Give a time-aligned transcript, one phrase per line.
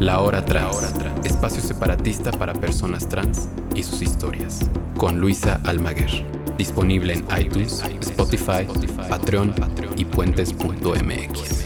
[0.00, 6.24] La Hora Trans, espacio separatista para personas trans y sus historias, con Luisa Almaguer.
[6.56, 8.64] Disponible en iTunes, Spotify,
[9.08, 9.52] Patreon
[9.96, 11.64] y puentes.mx.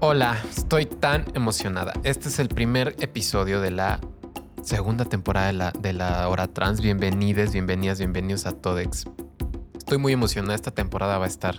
[0.00, 1.92] Hola, estoy tan emocionada.
[2.02, 4.00] Este es el primer episodio de la
[4.64, 6.80] segunda temporada de la, de la Hora Trans.
[6.80, 9.04] Bienvenides, bienvenidas, bienvenidos a Todex.
[9.76, 10.56] Estoy muy emocionada.
[10.56, 11.56] Esta temporada va a estar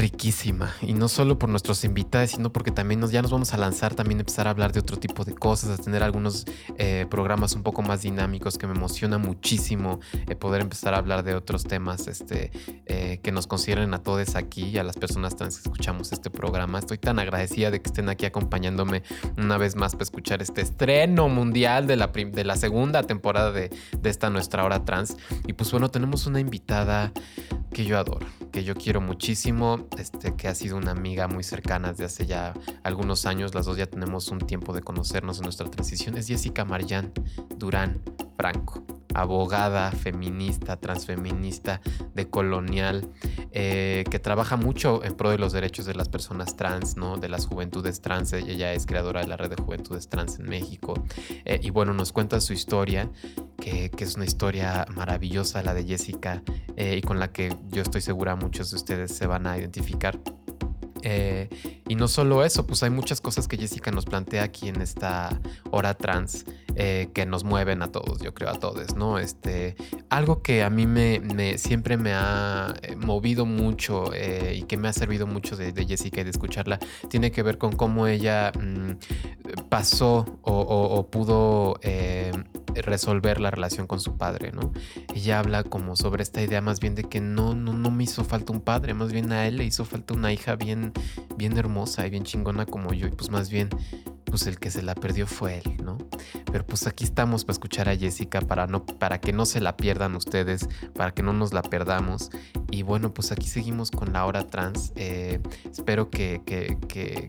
[0.00, 0.74] riquísima.
[0.82, 3.94] Y no solo por nuestros invitados, sino porque también nos, ya nos vamos a lanzar,
[3.94, 6.46] también empezar a hablar de otro tipo de cosas, a tener algunos
[6.78, 11.22] eh, programas un poco más dinámicos que me emociona muchísimo eh, poder empezar a hablar
[11.22, 12.50] de otros temas este,
[12.86, 16.30] eh, que nos consideren a todos aquí y a las personas trans que escuchamos este
[16.30, 16.78] programa.
[16.78, 19.02] Estoy tan agradecida de que estén aquí acompañándome
[19.36, 23.70] una vez más para escuchar este estreno mundial de la, de la segunda temporada de,
[24.00, 25.16] de esta nuestra hora trans.
[25.46, 27.12] Y pues bueno, tenemos una invitada
[27.72, 31.90] que yo adoro, que yo quiero muchísimo, este, que ha sido una amiga muy cercana
[31.90, 33.54] desde hace ya algunos años.
[33.54, 36.16] Las dos ya tenemos un tiempo de conocernos en nuestra transición.
[36.16, 37.12] Es Jessica Marjan
[37.56, 38.00] Durán
[38.36, 41.80] Franco abogada, feminista, transfeminista,
[42.14, 43.08] decolonial,
[43.52, 47.16] eh, que trabaja mucho en pro de los derechos de las personas trans, ¿no?
[47.16, 48.32] de las juventudes trans.
[48.32, 50.94] Ella es creadora de la red de juventudes trans en México.
[51.44, 53.10] Eh, y bueno, nos cuenta su historia,
[53.56, 56.42] que, es una historia maravillosa, la de Jessica,
[56.76, 60.18] eh, y con la que yo estoy segura muchos de ustedes se van a identificar.
[61.90, 65.40] Y no solo eso, pues hay muchas cosas que Jessica nos plantea aquí en esta
[65.72, 66.44] hora trans
[66.76, 69.18] eh, que nos mueven a todos, yo creo a todos, ¿no?
[69.18, 69.74] Este,
[70.08, 74.86] algo que a mí me, siempre me ha eh, movido mucho eh, y que me
[74.86, 79.64] ha servido mucho de, Jessica y de escucharla, tiene que ver con cómo ella mm,
[79.68, 81.74] pasó o, pudo
[82.72, 84.72] resolver la relación con su padre, ¿no?
[85.12, 88.22] Ella habla como sobre esta idea más bien de que no, no, no me hizo
[88.22, 90.92] falta un padre, más bien a él le hizo falta una hija bien,
[91.40, 93.70] bien hermosa y bien chingona como yo, y pues más bien
[94.26, 95.96] pues el que se la perdió fue él, ¿no?
[96.52, 99.76] Pero pues aquí estamos para escuchar a Jessica, para, no, para que no se la
[99.76, 102.30] pierdan ustedes, para que no nos la perdamos.
[102.70, 104.92] Y bueno, pues aquí seguimos con la hora trans.
[104.94, 106.78] Eh, espero que, que,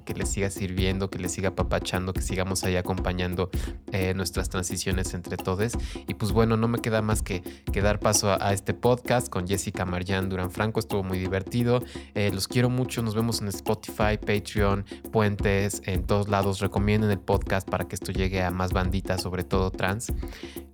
[0.06, 3.50] que, les siga sirviendo, que les siga papachando, que sigamos ahí acompañando
[3.91, 5.74] eh, nuestras transiciones entre todos.
[6.07, 9.47] Y pues bueno, no me queda más que, que dar paso a, este podcast con
[9.47, 10.80] Jessica Marjan Durán Franco.
[10.80, 11.84] Estuvo muy divertido.
[12.13, 13.01] Eh, los quiero mucho.
[13.01, 16.59] Nos vemos en Spotify, Patreon, Puentes, en todos lados.
[16.59, 20.13] Recomiendo en el podcast para que esto llegue a más banditas, sobre todo trans.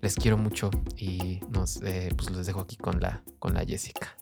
[0.02, 4.18] Les quiero mucho y nos, pues les dejo aquí con la, con la Jessica.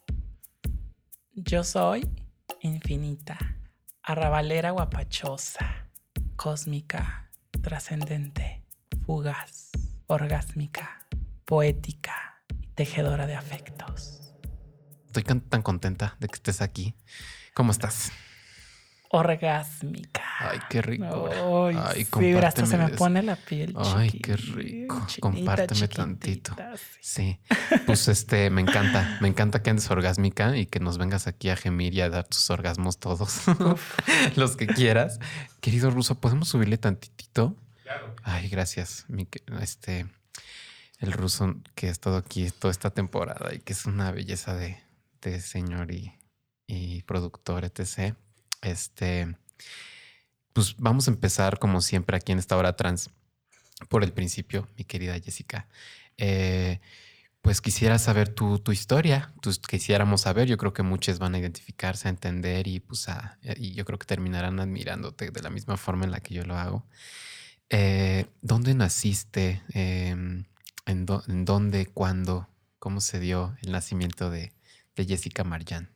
[1.37, 2.09] Yo soy
[2.61, 3.37] infinita,
[4.01, 5.89] arrabalera guapachosa,
[6.37, 7.29] cósmica,
[7.61, 8.63] trascendente,
[9.05, 9.71] fugaz,
[10.07, 11.05] orgásmica,
[11.43, 14.33] poética y tejedora de afectos.
[15.07, 16.95] Estoy tan contenta de que estés aquí.
[17.53, 18.13] ¿Cómo estás?
[19.09, 20.23] Orgásmica.
[20.39, 21.29] Ay, qué rico.
[21.75, 23.73] Ay, sí, hasta se me pone la piel.
[23.77, 25.05] Ay, qué rico.
[25.19, 26.55] compárteme tantito.
[27.01, 27.39] Sí.
[27.85, 29.17] Pues este, me encanta.
[29.21, 32.25] Me encanta que andes orgásmica y que nos vengas aquí a gemir y a dar
[32.25, 33.41] tus orgasmos todos.
[34.35, 35.19] Los que quieras.
[35.61, 37.55] Querido ruso, ¿podemos subirle tantitito?
[37.83, 38.15] Claro.
[38.23, 39.05] Ay, gracias.
[39.61, 40.07] este,
[40.99, 44.77] el ruso que ha estado aquí toda esta temporada y que es una belleza de,
[45.21, 46.13] de señor y,
[46.67, 48.15] y productor, etc.
[48.65, 49.35] Este,
[50.53, 53.09] pues vamos a empezar como siempre aquí en esta hora trans
[53.89, 55.67] por el principio, mi querida Jessica.
[56.17, 56.79] Eh,
[57.41, 62.07] pues quisiera saber tu, historia, pues quisiéramos saber, yo creo que muchos van a identificarse,
[62.07, 63.05] a entender y pues
[63.57, 66.57] y yo creo que terminarán admirándote de la misma forma en la que yo lo
[66.57, 66.87] hago.
[67.69, 69.61] Eh, ¿Dónde naciste?
[69.69, 70.45] Em,
[70.87, 71.85] en, dónde?
[71.85, 72.49] ¿Cuándo?
[72.79, 74.51] ¿Cómo se dio el nacimiento de,
[74.95, 75.94] de Jessica Marjan?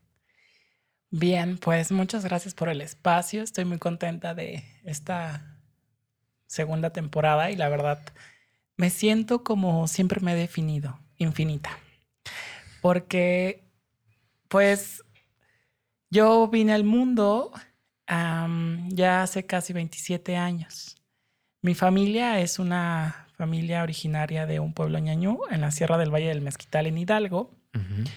[1.11, 3.41] Bien, pues muchas gracias por el espacio.
[3.41, 5.57] Estoy muy contenta de esta
[6.45, 7.99] segunda temporada y la verdad
[8.77, 11.71] me siento como siempre me he definido, infinita.
[12.81, 13.63] Porque
[14.47, 15.03] pues
[16.11, 17.51] yo vine al mundo
[18.07, 20.95] ya hace casi 27 años.
[21.61, 26.27] Mi familia es una familia originaria de un pueblo ñañú en la Sierra del Valle
[26.27, 27.58] del Mezquital en Hidalgo.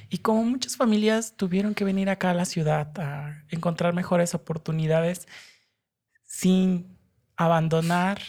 [0.09, 5.29] Y como muchas familias tuvieron que venir acá a la ciudad a encontrar mejores oportunidades
[6.25, 6.97] sin
[7.37, 8.21] abandonar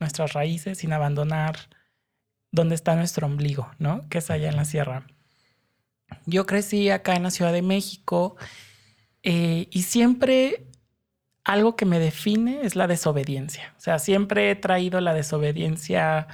[0.00, 1.56] nuestras raíces, sin abandonar
[2.50, 4.08] dónde está nuestro ombligo, ¿no?
[4.08, 5.06] Que es allá en la sierra.
[6.24, 8.36] Yo crecí acá en la Ciudad de México
[9.22, 10.66] eh, y siempre
[11.44, 13.74] algo que me define es la desobediencia.
[13.76, 16.26] O sea, siempre he traído la desobediencia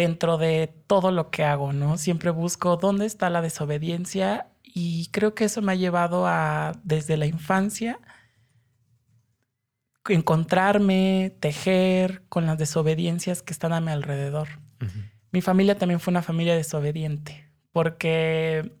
[0.00, 1.98] dentro de todo lo que hago, ¿no?
[1.98, 7.18] Siempre busco dónde está la desobediencia y creo que eso me ha llevado a, desde
[7.18, 8.00] la infancia,
[10.08, 14.48] encontrarme, tejer con las desobediencias que están a mi alrededor.
[15.32, 18.72] Mi familia también fue una familia desobediente, porque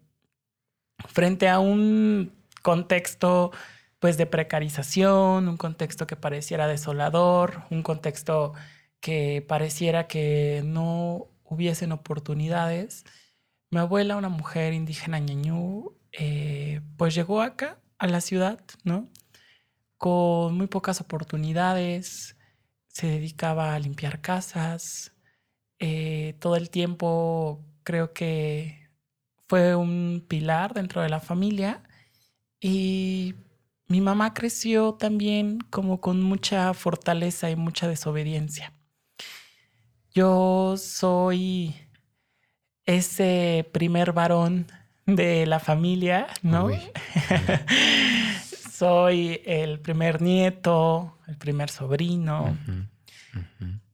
[1.06, 2.32] frente a un
[2.62, 3.52] contexto
[3.98, 8.54] pues de precarización, un contexto que pareciera desolador, un contexto
[9.00, 13.04] que pareciera que no hubiesen oportunidades.
[13.70, 19.08] Mi abuela, una mujer indígena ñañú, eh, pues llegó acá, a la ciudad, ¿no?
[19.98, 22.36] Con muy pocas oportunidades,
[22.88, 25.12] se dedicaba a limpiar casas,
[25.78, 28.90] eh, todo el tiempo creo que
[29.48, 31.82] fue un pilar dentro de la familia
[32.60, 33.34] y
[33.88, 38.72] mi mamá creció también como con mucha fortaleza y mucha desobediencia.
[40.12, 41.74] Yo soy
[42.84, 44.66] ese primer varón
[45.06, 46.70] de la familia, ¿no?
[48.72, 52.56] soy el primer nieto, el primer sobrino.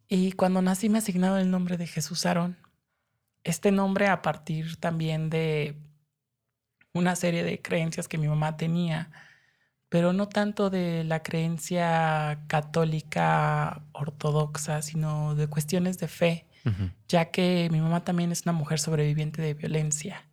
[0.08, 2.56] Y cuando nací me asignaron el nombre de Jesús Aarón.
[3.44, 5.76] Este nombre a partir también de
[6.92, 9.10] una serie de creencias que mi mamá tenía
[9.88, 16.46] pero no tanto de la creencia católica ortodoxa, sino de cuestiones de fe,
[17.08, 20.28] ya que mi mamá también es una mujer sobreviviente de violencia.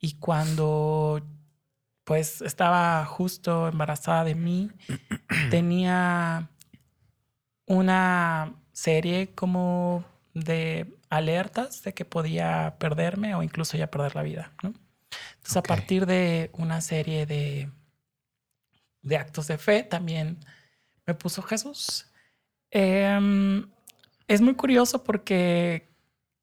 [0.00, 1.22] Y cuando
[2.04, 4.70] pues estaba justo embarazada de mí,
[5.50, 6.48] tenía
[7.66, 10.04] una serie como
[10.34, 14.52] de alertas de que podía perderme o incluso ya perder la vida.
[14.62, 17.70] Entonces, a partir de una serie de
[19.02, 20.38] de actos de fe también
[21.06, 22.06] me puso Jesús.
[22.70, 23.68] Em,
[24.28, 25.88] es muy curioso porque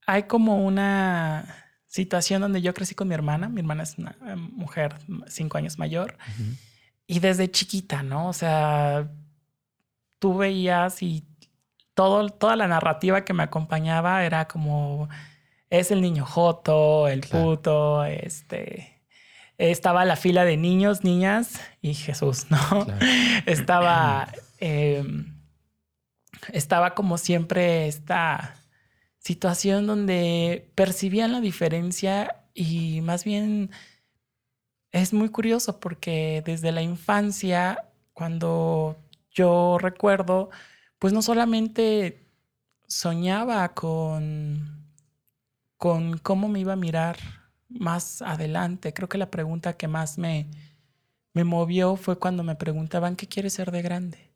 [0.05, 3.49] hay como una situación donde yo crecí con mi hermana.
[3.49, 4.95] Mi hermana es una em, mujer
[5.27, 6.17] cinco años mayor.
[7.05, 8.27] Y desde chiquita, ¿no?
[8.27, 9.09] O sea,
[10.19, 11.25] tú veías y
[11.93, 15.07] todo, toda la narrativa que me acompañaba era como,
[15.69, 18.96] es el niño joto, el puto, este
[19.57, 22.87] estaba la fila de niños, niñas y Jesús, ¿no?
[23.45, 25.35] Estaba, em,
[26.51, 28.55] estaba como siempre esta
[29.19, 33.71] situación donde percibían la diferencia y más bien
[34.91, 38.97] es muy curioso porque desde la infancia, cuando
[39.31, 40.49] yo recuerdo,
[40.99, 42.25] pues no solamente
[42.87, 44.93] soñaba con,
[45.77, 47.17] con cómo me iba a mirar
[47.69, 48.93] más adelante.
[48.93, 50.47] Creo que la pregunta que más me,
[51.33, 54.31] me movió fue cuando me preguntaban, ¿qué quieres ser de grande?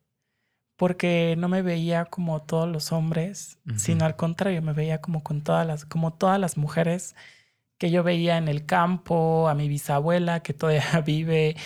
[0.76, 5.42] Porque no me veía como todos los hombres, sino al contrario, me veía como con
[5.42, 7.14] todas las, como todas las mujeres
[7.82, 11.56] que yo veía en el campo, a mi bisabuela que todavía vive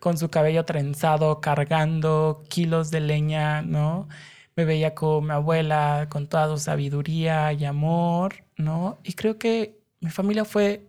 [0.00, 4.08] con su cabello trenzado, cargando kilos de leña, ¿no?
[4.56, 8.98] Me veía como mi abuela con toda su sabiduría y amor, ¿no?
[9.04, 10.86] Y creo que mi familia fue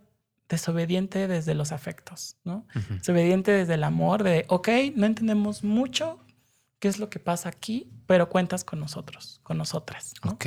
[0.48, 2.66] desobediente desde los afectos, ¿no?
[2.90, 6.24] Desobediente desde el amor, de, ok, no entendemos mucho
[6.78, 10.32] qué es lo que pasa aquí, pero cuentas con nosotros, con nosotras, ¿no?
[10.32, 10.46] Ok.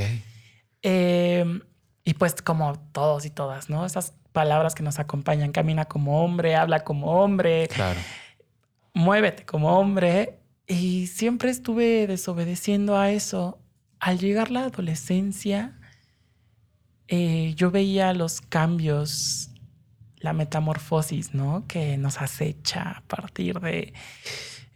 [0.82, 1.62] Em,
[2.04, 3.86] y pues como todos y todas, ¿no?
[3.86, 8.00] Esas palabras que nos acompañan, camina como hombre, habla como hombre, claro.
[8.94, 10.40] muévete como hombre.
[10.68, 13.60] Y siempre estuve desobedeciendo a eso.
[14.00, 15.78] Al llegar la adolescencia,
[17.08, 19.51] eh, yo veía los cambios
[20.22, 21.66] la metamorfosis, ¿no?
[21.68, 23.94] Que nos acecha a partir de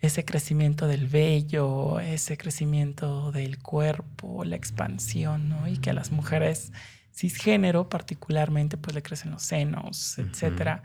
[0.01, 5.67] ese crecimiento del vello, ese crecimiento del cuerpo, la expansión, ¿no?
[5.67, 6.71] Y que a las mujeres
[7.13, 10.83] cisgénero particularmente pues le crecen los senos, etcétera.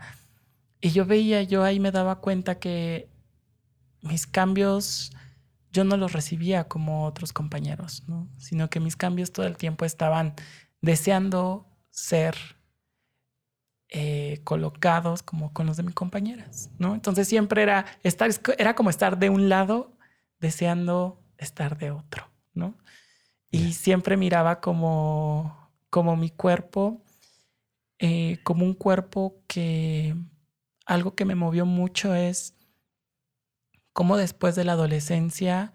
[0.79, 3.09] Y yo veía, yo ahí me daba cuenta que
[4.01, 5.11] mis cambios
[5.71, 8.27] yo no los recibía como otros compañeros, ¿no?
[8.37, 10.33] Sino que mis cambios todo el tiempo estaban
[10.81, 12.35] deseando ser
[13.93, 16.95] eh, colocados como con los de mis compañeras, ¿no?
[16.95, 19.97] Entonces siempre era estar, era como estar de un lado
[20.39, 22.77] deseando estar de otro, ¿no?
[23.49, 27.03] Y siempre miraba como, como mi cuerpo,
[27.99, 30.15] eh, como un cuerpo que
[30.85, 32.55] algo que me movió mucho es
[33.91, 35.73] cómo después de la adolescencia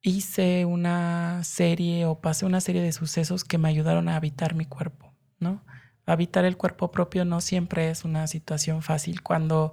[0.00, 4.64] hice una serie o pasé una serie de sucesos que me ayudaron a habitar mi
[4.64, 5.62] cuerpo, ¿no?
[6.06, 9.72] Habitar el cuerpo propio no siempre es una situación fácil cuando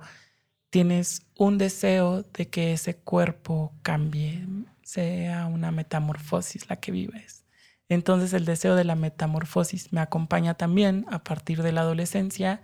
[0.69, 4.45] tienes un deseo de que ese cuerpo cambie,
[4.83, 7.45] sea una metamorfosis la que vives.
[7.89, 12.61] Entonces el deseo de la metamorfosis me acompaña también a partir de la adolescencia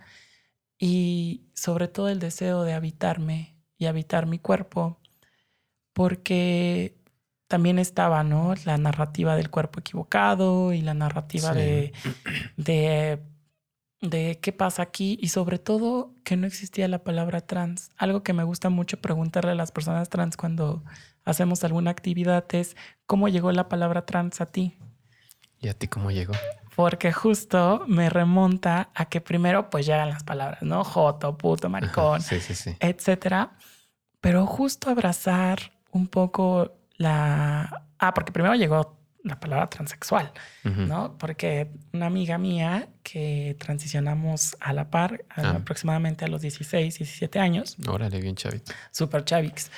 [0.78, 4.98] y sobre todo el deseo de habitarme y habitar mi cuerpo,
[5.92, 6.96] porque
[7.46, 8.54] también estaba, ¿no?
[8.64, 11.58] La narrativa del cuerpo equivocado y la narrativa Sí.
[11.58, 11.92] de,
[12.56, 13.22] de,
[14.00, 17.90] de qué pasa aquí y sobre todo que no existía la palabra trans.
[17.96, 20.84] Algo que me gusta mucho preguntarle a las personas trans cuando
[21.24, 22.76] hacemos alguna actividad es
[23.06, 24.78] cómo llegó la palabra trans a ti.
[25.60, 26.34] ¿Y a ti cómo llegó?
[26.76, 30.84] Porque justo me remonta a que primero pues llegan las palabras, ¿no?
[30.84, 32.76] Joto, puto, maricón, Sí, sí, sí.
[32.78, 33.56] etcétera.
[34.20, 37.84] Pero justo abrazar un poco la...
[37.98, 38.97] Ah, porque primero llegó
[39.28, 40.32] la palabra transexual.
[40.64, 41.16] ¿no?
[41.18, 45.50] Porque una amiga mía que transicionamos a la par, a- Ah.
[45.56, 48.72] aproximadamente a los 16, 17 años, Órale, bien chavito.
[48.90, 49.70] super chavix.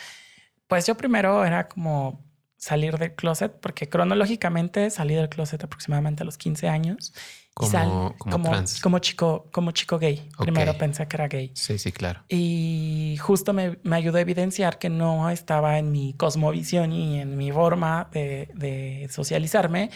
[0.67, 2.25] Pues yo primero era como
[2.61, 7.13] salir del closet, porque cronológicamente salí del closet aproximadamente a los 15 años.
[7.17, 8.81] y Como, sal- como, como, trans.
[8.83, 10.29] como chico, como chico gay.
[10.39, 11.51] Primero pensé que era gay.
[11.55, 12.21] Sí, sí, claro.
[12.29, 17.37] Y justo me, me ayudó a evidenciar que no estaba en mi cosmovisión y en
[17.39, 19.91] mi forma de, de socializarme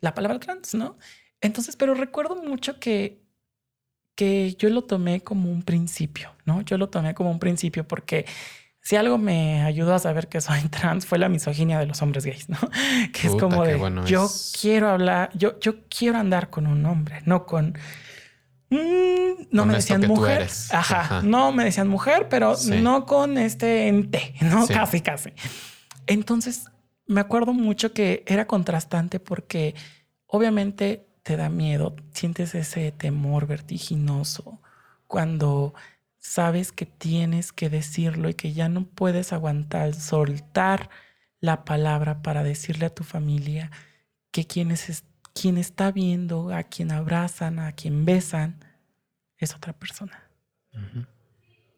[0.00, 0.98] la palabra trans, ¿no?
[1.40, 3.22] Entonces, pero recuerdo mucho que,
[4.14, 6.60] que yo lo tomé como un principio, ¿no?
[6.60, 8.26] Yo lo tomé como un principio porque
[8.82, 12.26] si algo me ayudó a saber que soy trans fue la misoginia de los hombres
[12.26, 12.58] gays, ¿no?
[13.12, 14.52] Que es como de, bueno yo es.
[14.60, 17.78] quiero hablar, yo, yo quiero andar con un hombre, no con...
[18.70, 20.48] Mm, no Con me decían mujer.
[20.70, 21.22] Ajá, Ajá.
[21.22, 22.80] No me decían mujer, pero Sí.
[22.80, 24.66] no con este ente, ¿no?
[24.66, 24.72] Sí.
[24.72, 25.30] Casi, casi.
[26.06, 26.64] Entonces,
[27.06, 29.74] me acuerdo mucho que era contrastante porque
[30.26, 34.60] obviamente te da miedo, sientes ese temor vertiginoso
[35.06, 35.74] cuando
[36.22, 40.88] sabes que tienes que decirlo y que ya no puedes aguantar, soltar
[41.40, 43.70] la palabra para decirle a tu familia
[44.30, 48.64] que quien, es, quien está viendo, a quien abrazan, a quien besan,
[49.36, 50.30] es otra persona.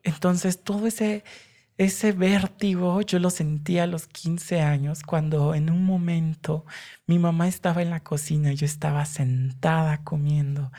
[0.03, 1.25] Entonces todo ese,
[1.79, 6.67] ese vértigo yo lo sentí a los 15 años cuando en un momento
[7.07, 10.71] mi mamá estaba en la cocina, yo estaba sentada comiendo.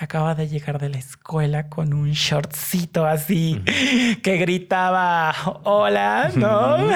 [0.00, 3.60] Acaba de llegar de la escuela con un shortcito así
[4.22, 6.76] que gritaba, hola, ¿no?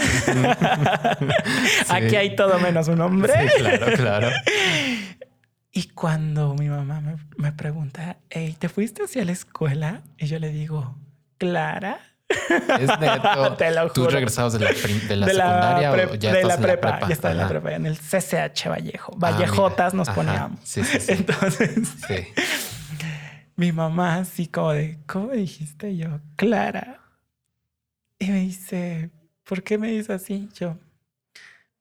[1.89, 3.33] Aquí hay todo menos un hombre.
[3.33, 4.29] Sí, claro, claro.
[5.73, 10.03] Y cuando mi mamá me, me pregunta, hey, ¿te fuiste hacia la escuela?
[10.19, 10.97] Y yo le digo,
[11.39, 11.99] Clara.
[12.29, 13.55] Es neto.
[13.59, 16.41] Te lo ¿Tú regresabas de la, prim- de la de secundaria la, o ya de
[16.41, 17.09] estás la en prepa, la prepa?
[17.09, 19.13] ya está en la prepa, en el CCH Vallejo.
[19.15, 20.15] Ah, Vallejotas nos Ajá.
[20.15, 20.61] poníamos.
[20.63, 21.13] Sí, sí, sí.
[21.19, 21.71] Entonces,
[22.07, 22.29] Sí.
[23.63, 26.19] Mi mamá así como de, ¿cómo dijiste yo?
[26.35, 27.01] Clara.
[28.19, 29.13] Y me dice,
[29.45, 30.49] ¿por qué me dice así?
[30.59, 30.77] Yo,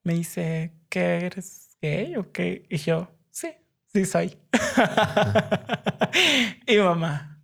[0.04, 2.66] me dice, ¿que eres gay o qué?
[2.70, 3.48] Y yo, sí,
[3.92, 4.38] sí soy.
[6.68, 7.40] y mamá,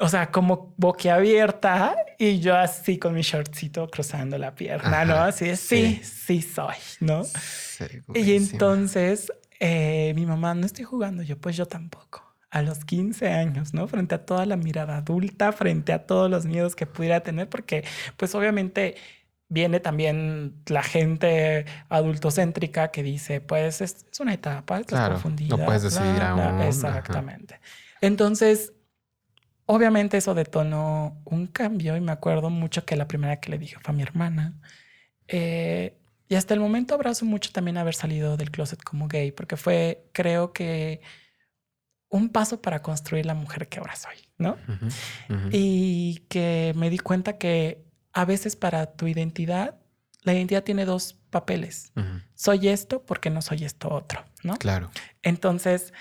[0.00, 5.18] o sea, como boquiabierta y yo así con mi shortcito cruzando la pierna, ¿no?
[5.18, 6.04] Así de, sí, sí.
[6.42, 7.22] sí soy, ¿no?
[8.12, 12.23] Y entonces eh, mi mamá, no estoy jugando, yo pues yo tampoco.
[12.54, 13.88] A los 15 años, ¿no?
[13.88, 17.84] Frente a toda la mirada adulta, frente a todos los miedos que pudiera tener, porque
[18.16, 18.94] pues obviamente
[19.48, 25.56] viene también la gente adultocéntrica que dice, pues es, es una etapa, estás Claro, confundida.
[25.56, 26.68] no puedes decidir aún, ajá.
[26.68, 27.60] Exactamente.
[28.00, 28.72] Entonces,
[29.66, 33.76] obviamente eso detonó un cambio y me acuerdo mucho que la primera que le dije
[33.82, 34.54] fue a mi hermana.
[35.28, 35.96] Eh,
[36.28, 40.04] y hasta el momento abrazo mucho también haber salido del closet como gay, porque fue,
[40.12, 41.00] creo que,
[42.14, 44.56] un paso para construir la mujer que ahora soy, ¿no?
[45.50, 49.80] Y que me di cuenta que a veces para tu identidad,
[50.22, 51.92] la identidad tiene dos papeles.
[52.34, 54.56] Soy esto porque no soy esto otro, ¿no?
[54.58, 54.90] Claro.
[55.22, 55.92] Entonces,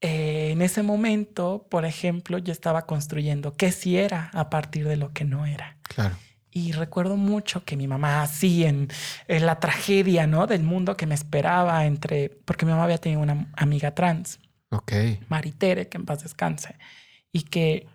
[0.00, 4.96] eh, en ese momento, por ejemplo, yo estaba construyendo qué sí era a partir de
[4.96, 5.78] lo que no era.
[5.82, 6.14] Claro.
[6.52, 8.86] Y recuerdo mucho que mi mamá, así en,
[9.26, 10.46] en la tragedia, ¿no?
[10.46, 14.38] Del mundo que me esperaba entre, porque mi mamá había tenido una amiga trans,
[14.76, 14.92] Ok.
[15.28, 16.76] Maritere, que en paz descanse,
[17.32, 17.86] y que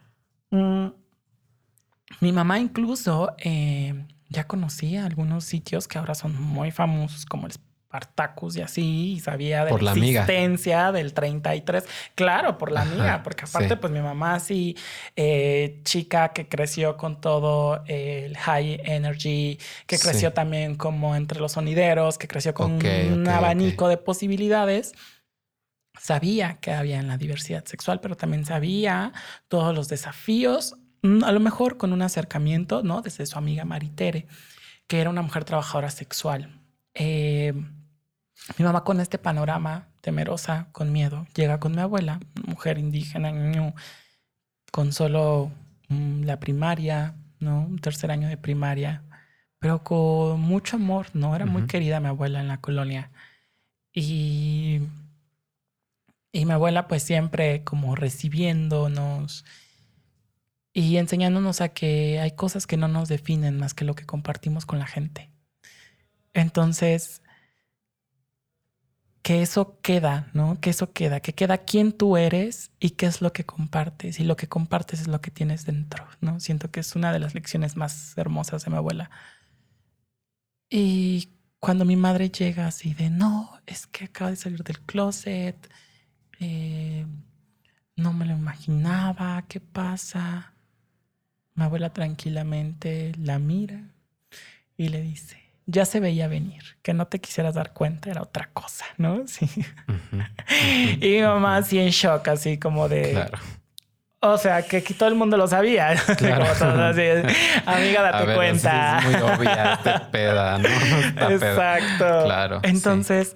[0.52, 0.88] mm,
[2.20, 7.54] mi mamá incluso eh, ya conocía algunos sitios que ahora son muy famosos, como el
[7.54, 11.84] Spartacus y así, y sabía de Por la existencia del 33.
[12.16, 13.76] Claro, por la Ajá, amiga, porque aparte, sí.
[13.82, 14.78] pues mi mamá sí,
[15.18, 19.58] eh, chica que creció con todo el high energy,
[19.88, 20.08] que Sí.
[20.08, 24.94] creció también como entre los sonideros, que creció con un abanico de posibilidades
[26.00, 29.14] sabía que había en la diversidad sexual, pero también sabía
[29.48, 33.02] todos los desafíos, mm, a lo mejor con un acercamiento, ¿no?
[33.02, 34.28] Desde su amiga Maritere,
[34.88, 36.60] que era una mujer trabajadora sexual.
[36.94, 37.54] Eh,
[38.58, 43.32] mi mamá con este panorama temerosa, con miedo, llega con mi abuela, mujer indígena,
[44.72, 45.52] con solo
[45.90, 47.62] mm, la primaria, ¿no?
[47.62, 49.04] Un tercer año de primaria,
[49.60, 51.36] pero con mucho amor, ¿no?
[51.36, 53.12] Era muy querida mi abuela en la colonia.
[53.94, 54.82] Y,
[56.32, 59.46] y mi abuela pues siempre como recibiéndonos
[60.74, 64.66] y enseñándonos a que hay cosas que no nos definen más que lo que compartimos
[64.66, 65.30] con la gente.
[66.34, 67.22] Entonces,
[69.22, 70.60] que eso queda, ¿no?
[70.60, 74.20] Que eso queda, que queda quién tú eres y qué es lo que compartes.
[74.20, 76.40] Y lo que compartes es lo que tienes dentro, ¿no?
[76.40, 79.12] Siento que es una de las lecciones más hermosas de mi abuela.
[80.70, 85.70] Y cuando mi madre llega así de, no, es que acaba de salir del closet,
[86.42, 87.06] eh,
[87.96, 90.54] no me lo imaginaba, ¿qué pasa?
[91.54, 93.80] Mi abuela tranquilamente la mira
[94.76, 98.50] y le dice, ya se veía venir, que no te quisieras dar cuenta era otra
[98.54, 99.24] cosa, ¿no?
[99.28, 99.48] Sí.
[101.00, 103.12] Y mi mamá así en shock, así como de...
[103.12, 103.38] Claro.
[104.24, 105.96] O sea, que todo el mundo lo sabía.
[106.18, 106.46] Claro.
[107.66, 109.00] Amiga, date cuenta.
[109.00, 110.70] es muy obvia, peda, ¿no?
[111.30, 112.24] Exacto.
[112.26, 112.60] Claro.
[112.64, 113.36] Entonces,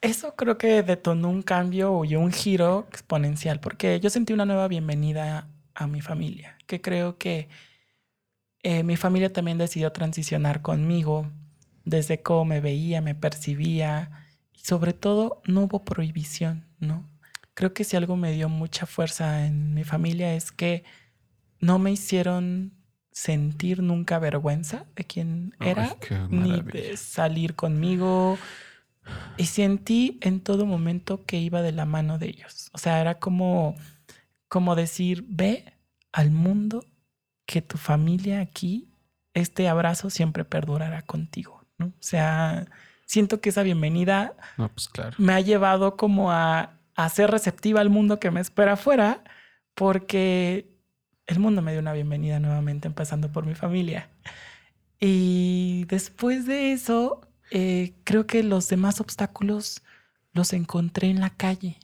[0.00, 4.68] eso creo que detonó un cambio y un giro exponencial, porque yo sentí una nueva
[4.68, 7.48] bienvenida a mi familia, que creo que
[8.62, 11.30] eh, mi familia también decidió transicionar conmigo
[11.84, 17.08] desde cómo me veía, me percibía y sobre todo no hubo prohibición, ¿no?
[17.54, 20.84] Creo que si algo me dio mucha fuerza en mi familia es que
[21.58, 22.72] no me hicieron
[23.12, 25.96] sentir nunca vergüenza de quién era,
[26.30, 28.38] ni de salir conmigo.
[29.36, 32.70] Y sentí en todo momento que iba de la mano de ellos.
[32.72, 33.74] O sea, era como,
[34.48, 35.74] como decir, ve
[36.12, 36.84] al mundo
[37.46, 38.88] que tu familia aquí,
[39.34, 41.64] este abrazo siempre perdurará contigo.
[41.78, 41.86] ¿no?
[41.86, 42.66] O sea,
[43.06, 48.20] siento que esa bienvenida pues me ha llevado como a a ser receptiva al mundo
[48.20, 49.24] que me espera afuera,
[49.74, 50.70] porque
[51.26, 54.10] el mundo me dio una bienvenida nuevamente, empezando por mi familia.
[54.98, 59.82] Y después de eso, eh, creo que los demás obstáculos
[60.32, 61.78] los encontré en la calle.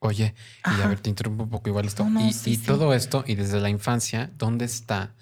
[0.00, 0.34] Oye,
[0.66, 2.06] y a ver, te interrumpo un poco igual esto.
[2.44, 5.14] y, todo esto, y desde la infancia, ¿dónde está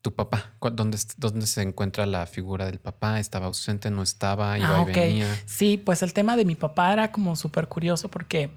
[0.00, 0.54] tu papá?
[0.72, 3.20] ¿Dónde, ¿Dónde se encuentra la figura del papá?
[3.20, 3.90] ¿Estaba ausente?
[3.90, 4.58] ¿No estaba?
[4.58, 5.42] ¿Iba ah, y venía?
[5.44, 8.50] Sí, pues el tema de mi papá era como súper curioso porque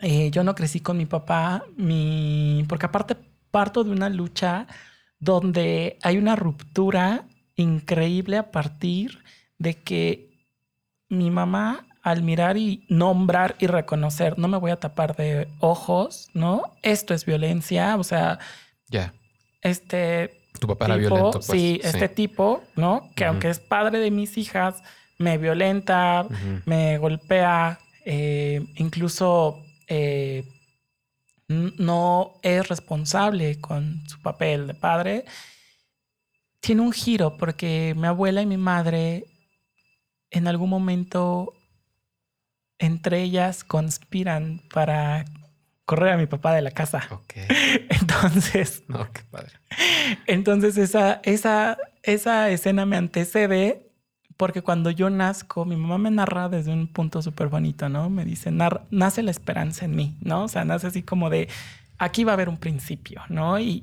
[0.00, 3.16] eh, yo no crecí con mi papá, mi, porque aparte
[3.50, 4.66] parto de una lucha
[5.18, 9.22] donde hay una ruptura increíble a partir
[9.62, 10.28] de que
[11.08, 16.30] mi mamá al mirar y nombrar y reconocer, no me voy a tapar de ojos,
[16.34, 16.74] ¿no?
[16.82, 18.40] Esto es violencia, o sea,
[18.88, 19.14] ya.
[19.60, 21.46] Este tu papá era violento, pues.
[21.46, 23.08] sí, este tipo, ¿no?
[23.14, 24.82] Que aunque es padre de mis hijas,
[25.18, 26.26] me violenta,
[26.66, 30.44] me golpea, eh, incluso eh,
[31.46, 35.24] no es responsable con su papel de padre,
[36.60, 39.24] tiene un giro porque mi abuela y mi madre
[40.32, 41.54] en algún momento
[42.78, 45.24] entre ellas conspiran para
[45.84, 47.08] correr a mi papá de la casa.
[47.88, 49.52] Entonces, no, qué padre.
[50.26, 53.92] Entonces esa, esa, esa escena me antecede
[54.36, 58.10] porque cuando yo nazco, mi mamá me narra desde un punto súper bonito, ¿no?
[58.10, 58.50] Me dice,
[58.90, 60.44] nace la esperanza en mí, ¿no?
[60.44, 61.48] O sea, nace así como de,
[61.98, 63.60] aquí va a haber un principio, ¿no?
[63.60, 63.82] Y,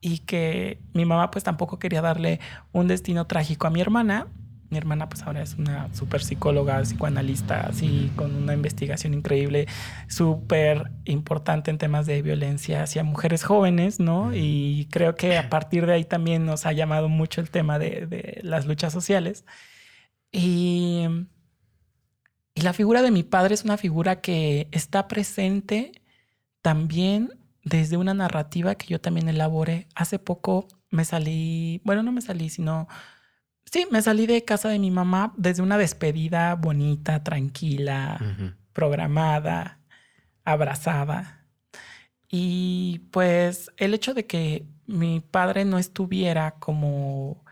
[0.00, 2.40] y, que mi mamá pues tampoco quería darle
[2.72, 4.26] un destino trágico a mi hermana.
[4.72, 9.66] Mi hermana pues ahora es una súper psicóloga, psicoanalista, así con una investigación increíble,
[10.08, 14.34] súper importante en temas de violencia hacia mujeres jóvenes, ¿no?
[14.34, 18.40] Y creo que a partir de ahí también nos ha llamado mucho el tema de,
[18.42, 19.44] las luchas sociales.
[20.32, 21.06] Y,
[22.54, 25.92] y la figura de mi padre es una figura que está presente
[26.62, 29.86] también desde una narrativa que yo también elaboré.
[29.94, 32.88] Hace poco me salí, bueno, no me salí, sino
[33.72, 38.20] Sí, me salí de casa de mi mamá desde una despedida bonita, tranquila,
[38.74, 39.78] programada,
[40.44, 41.46] abrazada.
[42.28, 47.42] Y pues el hecho de que mi padre no estuviera como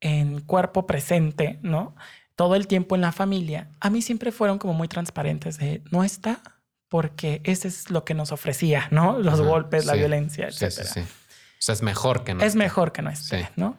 [0.00, 1.94] en cuerpo presente, ¿no?
[2.34, 6.02] Todo el tiempo en la familia, a mí siempre fueron como muy transparentes de no
[6.02, 6.42] está
[6.88, 9.16] porque ese es lo que nos ofrecía, ¿no?
[9.20, 10.72] Los golpes, la violencia, etc.
[10.72, 11.04] Sí, sí, O
[11.60, 12.42] sea, es mejor que no.
[12.42, 13.78] Es mejor que no esté, ¿no?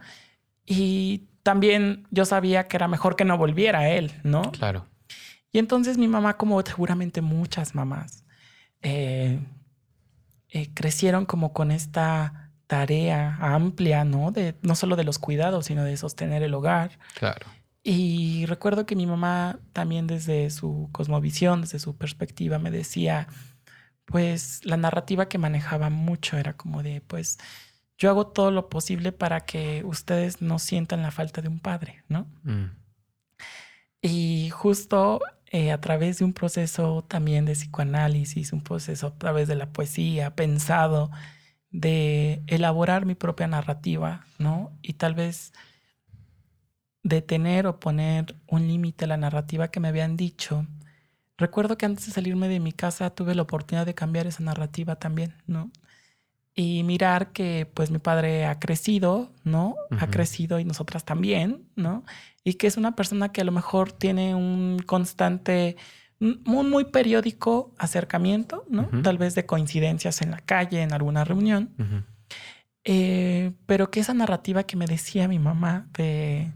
[0.65, 4.51] Y también yo sabía que era mejor que no volviera él, ¿no?
[4.51, 4.88] Claro.
[5.51, 8.25] Y entonces mi mamá, como seguramente muchas mamás,
[8.82, 9.39] eh,
[10.49, 14.32] eh, crecieron como con esta tarea amplia, ¿no?
[14.32, 16.97] De, no solo de los cuidados, sino de sostener el hogar.
[17.13, 17.45] Claro.
[17.84, 23.27] Y recuerdo que mi mamá también desde su cosmovisión, desde su perspectiva, me decía,
[24.06, 27.38] pues la narrativa que manejaba mucho era como de, pues,
[27.97, 32.03] yo hago todo lo posible para que ustedes no sientan la falta de un padre,
[32.08, 32.27] ¿no?
[32.43, 32.65] Mm.
[34.01, 39.47] Y justo eh, a través de un proceso también de psicoanálisis, un proceso a través
[39.47, 41.12] de la poesía, pensado
[41.69, 44.77] de elaborar mi propia narrativa, ¿no?
[44.82, 45.53] Y tal vez
[47.03, 50.65] detener o poner un límite a la narrativa que me habían dicho.
[51.38, 54.95] Recuerdo que antes de salirme de mi casa tuve la oportunidad de cambiar esa narrativa
[54.95, 55.71] también, ¿no?
[56.55, 59.75] Y mirar que pues mi padre ha crecido, ¿no?
[59.99, 62.03] Ha crecido y nosotras también, ¿no?
[62.43, 65.77] Y que es una persona que a lo mejor tiene un constante,
[66.19, 68.87] un muy, muy periódico acercamiento, ¿no?
[69.01, 71.73] Tal vez de coincidencias en la calle, en alguna reunión.
[72.83, 76.51] Eh, pero que esa narrativa que me decía mi mamá de,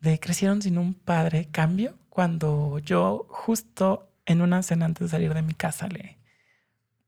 [0.00, 5.32] de crecieron sin un padre cambio cuando yo justo en una cena antes de salir
[5.32, 6.18] de mi casa le,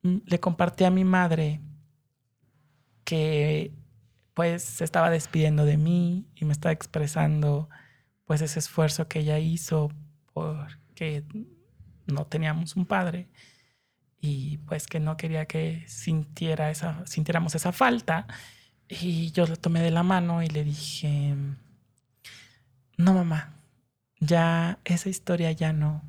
[0.03, 1.61] le compartí a mi madre
[3.07, 3.73] que
[4.35, 7.71] pues se estaba despidiendo de mí y me estaba expresando
[8.27, 9.91] pues ese esfuerzo que ella hizo
[10.35, 11.25] porque
[12.07, 13.29] no teníamos un padre
[14.21, 18.27] y pues que no quería que sintiera esa, sintiéramos esa falta.
[18.89, 21.35] Y yo le tomé de la mano y le dije,
[22.97, 23.55] no mamá,
[24.21, 26.03] ya esa historia ya no,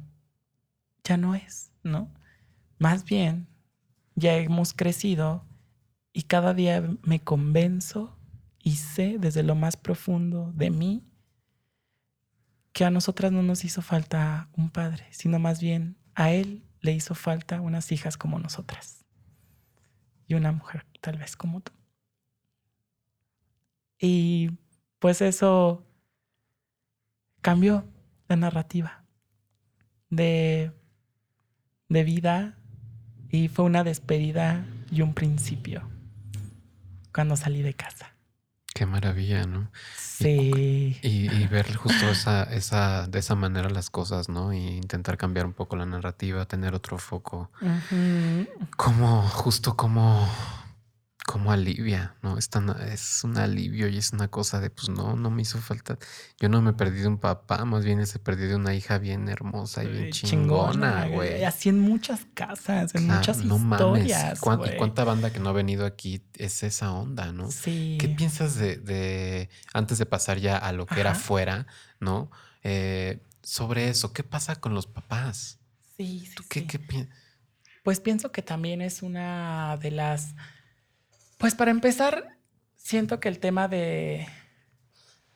[1.04, 2.12] ya no es, ¿no?
[2.80, 3.48] Más bien,
[4.16, 5.47] ya hemos crecido
[6.18, 8.18] y cada día me convenzo
[8.64, 11.04] y sé desde lo más profundo de mí
[12.74, 16.94] que a nosotras no nos hizo falta un padre, sino más bien a él le
[16.94, 19.06] hizo falta unas hijas como nosotras
[20.26, 21.72] y una mujer tal vez como tú.
[24.00, 24.50] Y
[24.98, 25.86] pues eso
[27.42, 27.86] cambió
[28.28, 29.06] la narrativa
[30.10, 30.72] de,
[31.90, 32.58] de vida
[33.30, 35.88] y fue una despedida y un principio
[37.18, 38.14] cuando salí de casa.
[38.76, 39.72] Qué maravilla, ¿no?
[39.96, 41.00] Sí.
[41.02, 44.54] Y, y ver justo esa, esa, de esa manera las cosas, ¿no?
[44.54, 47.50] Y intentar cambiar un poco la narrativa, tener otro foco.
[48.76, 50.30] Como, justo como,
[51.28, 52.38] como alivia, ¿no?
[52.38, 55.58] Es, tan- es un alivio y es una cosa de, pues no, no me hizo
[55.60, 55.98] falta.
[56.40, 59.28] Yo no me perdí de un papá, más bien se perdí de una hija bien
[59.28, 61.44] hermosa y bien chingona, güey.
[61.44, 64.24] Así en muchas casas, en Claro, muchas no historias.
[64.24, 64.40] mames.
[64.40, 67.52] ¿Cuán- y cuánta banda que no ha venido aquí es esa onda, ¿no?
[67.52, 67.98] Sí.
[68.00, 71.20] ¿Qué piensas de, de- antes de pasar ya a lo que era Ajá.
[71.20, 71.68] fuera,
[72.00, 72.32] ¿no?
[72.64, 75.60] Eh, sobre eso, ¿qué pasa con los papás?
[75.98, 76.68] Sí, sí, ¿Tú qué, sí.
[76.68, 77.10] qué pi-
[77.84, 80.36] Pues pienso que también es una de las.
[81.38, 82.40] Pues para empezar,
[82.76, 84.28] siento que el tema de,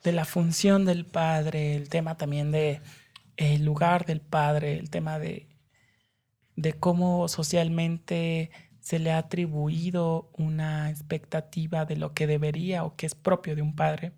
[0.02, 2.80] de la función del padre, el tema también de
[3.36, 5.48] el lugar del padre, el tema de,
[6.56, 13.06] de cómo socialmente se le ha atribuido una expectativa de lo que debería o que
[13.06, 14.12] es propio de un padre,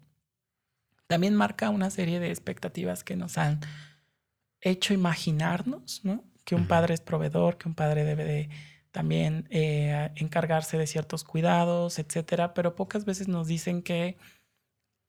[1.07, 3.61] también marca una serie de expectativas que nos han
[4.63, 6.25] hecho imaginarnos, ¿no?
[6.47, 8.51] Que un padre es proveedor, que un padre debe de
[8.95, 14.17] también eh, encargarse de ciertos cuidados, etcétera, pero pocas veces nos dicen que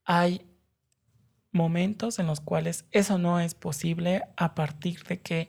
[0.04, 0.44] hay
[1.52, 5.48] momentos en los cuales eso no es posible a partir de que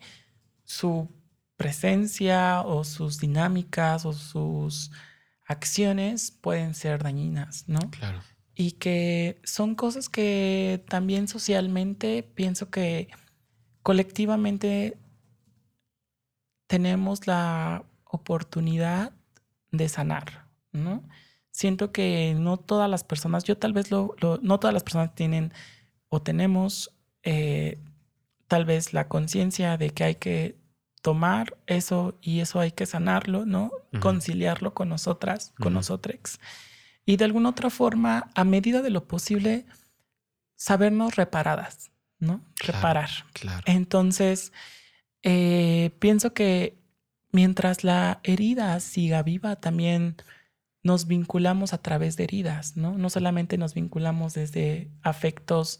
[0.66, 1.10] su
[1.56, 4.92] presencia o sus dinámicas o sus
[5.44, 7.80] acciones pueden ser dañinas, ¿no?
[7.90, 8.22] Claro.
[8.54, 13.10] y que son cosas que también socialmente pienso que
[13.82, 15.00] colectivamente
[16.68, 19.12] tenemos la oportunidad
[19.72, 21.04] de sanar, ¿no?
[21.52, 25.14] Siento que no todas las personas, yo tal vez lo, lo- no todas las personas
[25.16, 25.52] tienen
[26.10, 26.92] o tenemos
[27.24, 27.80] eh,
[28.48, 30.56] tal vez la conciencia de que hay que
[31.02, 33.72] tomar eso y eso hay que sanarlo, ¿no?
[34.00, 36.40] Conciliarlo con nosotras, con nosotrex.
[37.06, 39.66] Y de alguna otra forma, a medida de lo posible,
[40.56, 42.42] sabernos reparadas, ¿no?
[42.56, 42.78] Claro.
[42.78, 43.10] Reparar.
[43.34, 43.64] Claro.
[43.66, 44.52] Entonces,
[45.24, 46.78] eh, pienso que
[47.32, 50.16] mientras la herida siga viva, también
[50.84, 52.98] nos vinculamos a través de heridas, ¿no?
[52.98, 55.80] No solamente nos vinculamos desde afectos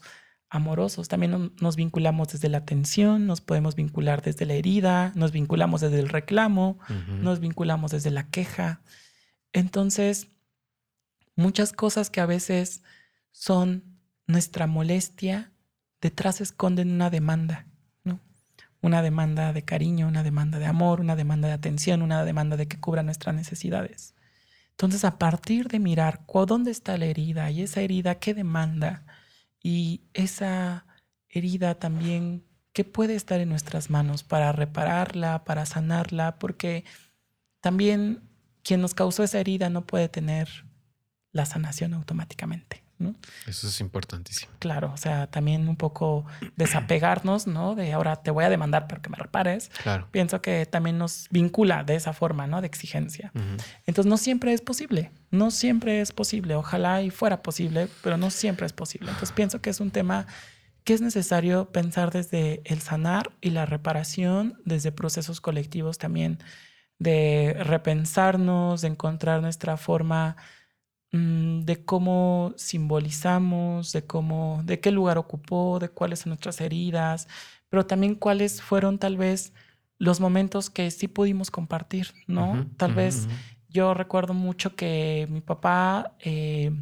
[0.50, 5.32] amorosos, también no- nos vinculamos desde la tensión, nos podemos vincular desde la herida, nos
[5.32, 6.78] vinculamos desde el reclamo,
[7.22, 8.80] nos vinculamos desde la queja.
[9.52, 10.28] Entonces,
[11.36, 12.82] muchas cosas que a veces
[13.30, 15.52] son nuestra molestia,
[16.00, 17.66] detrás esconden una demanda.
[18.80, 22.68] Una demanda de cariño, una demanda de amor, una demanda de atención, una demanda de
[22.68, 24.14] que cubra nuestras necesidades.
[24.70, 29.04] Entonces, a partir de mirar dónde está la herida y esa herida qué demanda
[29.60, 30.86] y esa
[31.28, 36.84] herida también qué puede estar en nuestras manos para repararla, para sanarla, porque
[37.60, 38.22] también
[38.62, 40.48] quien nos causó esa herida no puede tener
[41.32, 42.87] la sanación automáticamente.
[42.98, 43.14] ¿No?
[43.46, 44.52] Eso es importantísimo.
[44.58, 47.74] Claro, o sea, también un poco desapegarnos, ¿no?
[47.74, 49.70] De ahora te voy a demandar para que me repares.
[49.82, 50.08] Claro.
[50.10, 52.60] Pienso que también nos vincula de esa forma, ¿no?
[52.60, 53.32] De exigencia.
[53.86, 56.54] Entonces, no siempre es posible, no siempre es posible.
[56.54, 59.10] Ojalá y fuera posible, pero no siempre es posible.
[59.10, 60.26] Entonces, pienso que es un tema
[60.84, 66.38] que es necesario pensar desde el sanar y la reparación, desde procesos colectivos también,
[66.98, 70.36] de repensarnos, de encontrar nuestra forma
[71.10, 77.28] de cómo simbolizamos, de cómo, de qué lugar ocupó, de cuáles son nuestras heridas,
[77.70, 79.52] pero también cuáles fueron tal vez
[79.98, 82.66] los momentos que sí pudimos compartir, ¿no?
[82.76, 83.26] tal vez
[83.68, 86.72] yo recuerdo mucho que mi papá, eh,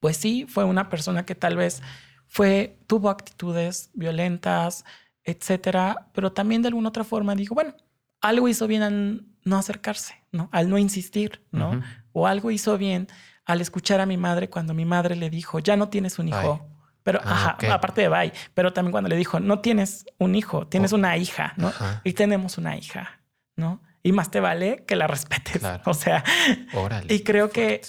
[0.00, 1.82] pues sí, fue una persona que tal vez
[2.28, 4.84] fue, tuvo actitudes violentas,
[5.24, 7.74] etcétera, pero también de alguna otra forma dijo, bueno,
[8.20, 10.48] algo hizo bien al no acercarse, ¿no?
[10.52, 11.80] Al no insistir, ¿no?
[12.18, 13.08] O algo hizo bien
[13.44, 16.66] al escuchar a mi madre cuando mi madre le dijo, ya no tienes un hijo.
[17.02, 20.66] Pero, ah, ajá, aparte de bye, pero también cuando le dijo, no tienes un hijo,
[20.66, 20.96] tienes oh.
[20.96, 21.70] una hija, ¿no?
[22.04, 23.20] Y tenemos una hija,
[23.54, 23.82] ¿no?
[24.02, 25.60] Y más te vale que la respetes.
[25.84, 26.24] O sea,
[27.06, 27.82] y creo que,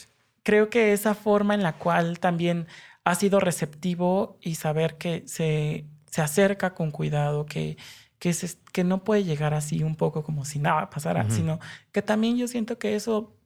[0.44, 2.68] creo que esa forma en la cual también
[3.06, 7.78] ha sido receptivo y saber que se, se acerca con cuidado, que,
[8.20, 8.36] que,
[8.74, 11.60] que no puede llegar así un poco como si nada pasara, sino
[11.94, 13.37] que también yo siento que eso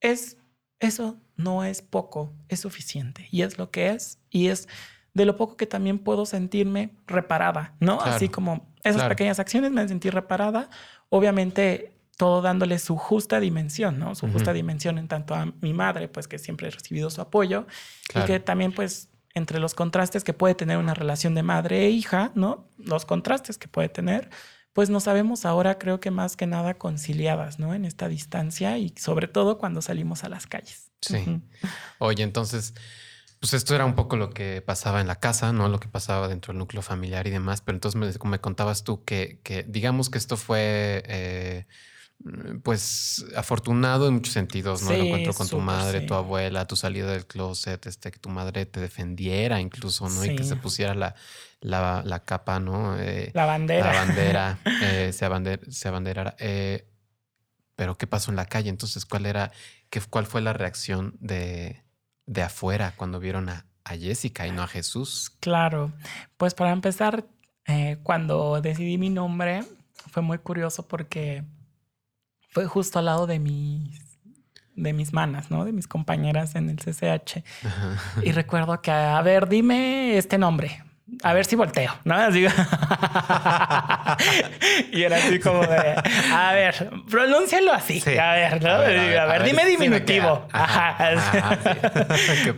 [0.00, 0.38] es,
[0.80, 4.68] eso no es poco, es suficiente y es lo que es y es
[5.14, 8.00] de lo poco que también puedo sentirme reparada, ¿no?
[8.02, 10.68] Así como esas pequeñas acciones me sentí reparada,
[11.08, 14.14] obviamente todo dándole su justa dimensión, ¿no?
[14.14, 17.66] Su justa dimensión en tanto a mi madre, pues que siempre he recibido su apoyo
[18.14, 21.90] y que también pues entre los contrastes que puede tener una relación de madre e
[21.90, 22.68] hija, ¿no?
[22.78, 24.30] Los contrastes que puede tener,
[24.76, 27.72] pues no sabemos ahora creo que más que nada conciliadas, ¿no?
[27.72, 30.92] En esta distancia y sobre todo cuando salimos a las calles.
[31.00, 31.40] Sí.
[31.98, 32.74] Oye, entonces,
[33.40, 35.70] pues esto era un poco lo que pasaba en la casa, ¿no?
[35.70, 39.02] Lo que pasaba dentro del núcleo familiar y demás, pero entonces me, me contabas tú
[39.02, 41.02] que, que, digamos que esto fue...
[41.06, 41.66] Eh,
[42.62, 44.90] pues afortunado en muchos sentidos, ¿no?
[44.90, 48.66] El encuentro con tu madre, tu abuela, tu salida del closet, este, que tu madre
[48.66, 50.24] te defendiera incluso, ¿no?
[50.24, 51.14] Y que se pusiera la,
[51.60, 52.98] la, la capa, ¿no?
[52.98, 53.92] Eh, la bandera.
[53.92, 55.24] La bandera, eh, se,
[55.88, 56.36] abanderara.
[56.38, 56.88] Eh,
[57.76, 58.70] pero ¿qué pasó en la calle?
[58.70, 59.52] Entonces, ¿cuál era,
[59.90, 61.84] qué, cuál fue la reacción de,
[62.24, 65.30] de afuera cuando vieron a, a, Jessica y no a Jesús?
[65.40, 65.92] Claro,
[66.38, 67.26] pues para empezar,
[68.04, 69.64] cuando decidí mi nombre,
[70.10, 71.44] fue muy curioso porque
[72.56, 74.00] fue justo al lado de mis
[74.76, 75.66] de mis manas, ¿no?
[75.66, 77.44] De mis compañeras en el CCH.
[78.22, 80.82] Y recuerdo que, a ver, dime este nombre
[81.22, 82.16] a ver si volteo, ¿no?
[82.16, 82.40] Así,
[84.92, 85.94] y era así como de,
[86.32, 88.02] a ver, pronúncialo así.
[88.18, 88.70] A ver, ¿no?
[88.70, 90.48] A ver, dime diminutivo.
[90.52, 91.12] Ajá.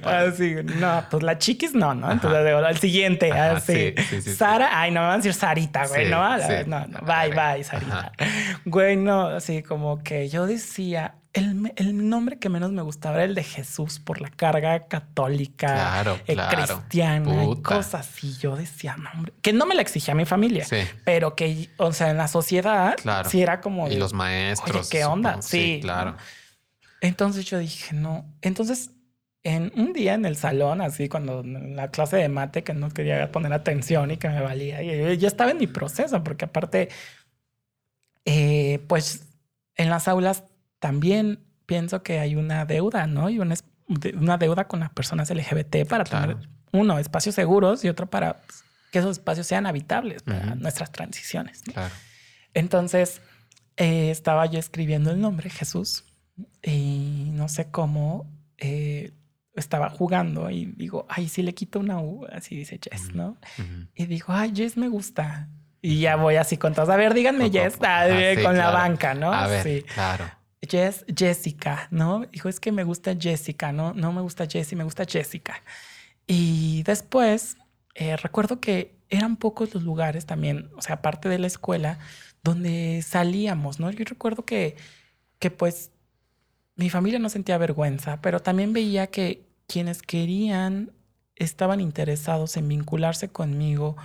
[0.04, 0.54] así.
[0.80, 2.10] no, pues la chiquis no, ¿no?
[2.10, 3.94] Entonces digo, el siguiente, así.
[4.22, 6.38] Sara, ay, no me van a decir Sarita, güey, ¿no?
[6.66, 8.12] No, no, bye, bye, Sarita.
[8.64, 13.34] Güey, no, así como que yo decía, el, nombre que menos me gustaba era el
[13.34, 18.36] de Jesús por la carga católica, eh, cristiana y cosas así.
[18.38, 20.66] Yo decía, nombre que no me la exigía mi familia,
[21.04, 22.96] pero que, o sea, en la sociedad
[23.28, 23.88] sí era como.
[23.88, 24.88] Y los maestros.
[24.88, 25.40] ¿qué onda?
[25.42, 26.16] Sí, claro.
[27.00, 28.24] Entonces yo dije, no.
[28.42, 28.90] Entonces,
[29.44, 32.90] en un día en el salón, así, cuando en la clase de mate, que no
[32.90, 36.88] quería poner atención y que me valía, y yo estaba en mi proceso, porque aparte,
[38.24, 39.28] eh, pues
[39.76, 40.44] en las aulas
[40.78, 43.28] también pienso que hay una deuda, ¿no?
[43.30, 43.54] Y una,
[44.14, 46.36] una deuda con las personas LGBT para tener,
[46.72, 48.40] uno, espacios seguros y otro para
[48.90, 51.62] que esos espacios sean habitables para nuestras transiciones.
[51.62, 51.94] Claro.
[52.54, 53.20] Entonces,
[53.76, 56.04] eh, estaba yo escribiendo el nombre Jesús
[56.62, 59.12] y no sé cómo eh,
[59.54, 63.36] estaba jugando y digo, ay, si le quito una U, así dice Jess, ¿no?
[63.94, 65.48] Y digo, ay, Jess me gusta.
[65.80, 66.88] Y ya voy así con todos.
[66.88, 68.06] A ver, díganme Jess, ah,
[68.42, 69.32] con la banca, ¿no?
[69.32, 69.84] A ver, sí.
[69.94, 70.37] claro.
[70.68, 72.26] Jess, Jessica, ¿no?
[72.26, 73.94] Dijo, es que me gusta Jessica, ¿no?
[73.94, 75.62] No me gusta Jessie, me gusta Jessica.
[76.26, 77.56] Y después,
[77.94, 81.98] eh, recuerdo que eran pocos los lugares también, o sea, aparte de la escuela,
[82.42, 83.90] donde salíamos, ¿no?
[83.90, 84.76] Yo recuerdo que,
[85.38, 85.90] que pues
[86.76, 90.92] mi familia no sentía vergüenza, pero también veía que quienes querían
[91.34, 93.96] estaban interesados en vincularse conmigo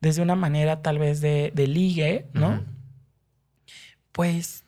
[0.00, 2.64] desde una manera tal vez de, de ligue, ¿no?
[4.12, 4.64] Pues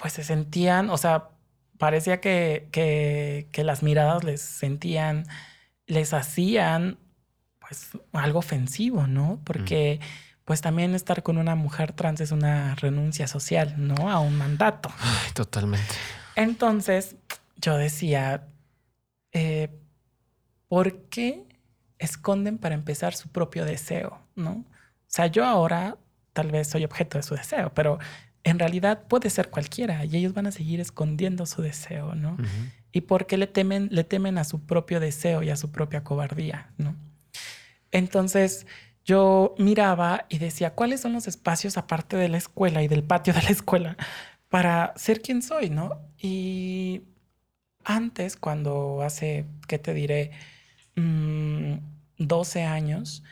[0.00, 1.30] pues se sentían, o sea,
[1.76, 5.26] parecía que, que, las miradas les sentían,
[5.86, 6.98] les hacían
[7.58, 9.40] pues algo ofensivo, ¿no?
[9.44, 10.00] Porque
[10.44, 14.10] pues también estar con una mujer trans es una renuncia social, ¿no?
[14.10, 14.90] A un mandato.
[15.00, 15.94] Ay, totalmente.
[16.36, 17.16] Entonces
[17.56, 18.46] yo decía,
[19.32, 19.68] eh,
[20.68, 21.44] ¿por qué
[21.98, 24.20] esconden para empezar su propio deseo?
[24.38, 24.52] ¿no?
[24.52, 24.64] O
[25.06, 25.98] sea, yo ahora
[26.32, 27.98] tal vez soy objeto de su deseo, pero
[28.48, 32.36] en realidad puede ser cualquiera y ellos van a seguir escondiendo su deseo, ¿no?
[32.92, 36.04] ¿Y por qué le temen, le temen a su propio deseo y a su propia
[36.04, 36.96] cobardía, ¿no?
[37.90, 38.66] Entonces
[39.04, 43.32] yo miraba y decía, ¿cuáles son los espacios aparte de la escuela y del patio
[43.32, 43.96] de la escuela
[44.48, 45.98] para ser quien soy, ¿no?
[46.18, 47.02] Y
[47.84, 50.30] antes, cuando hace, ¿qué te diré?
[50.94, 53.22] 12 mm, años,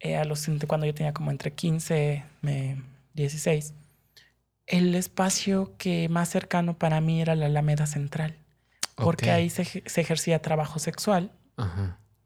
[0.00, 2.74] eh, a los, cuando yo tenía como entre 15 y
[3.14, 3.74] 16,
[4.68, 8.36] el espacio que más cercano para mí era la Alameda Central,
[8.94, 11.32] porque ahí se, ejercía trabajo sexual.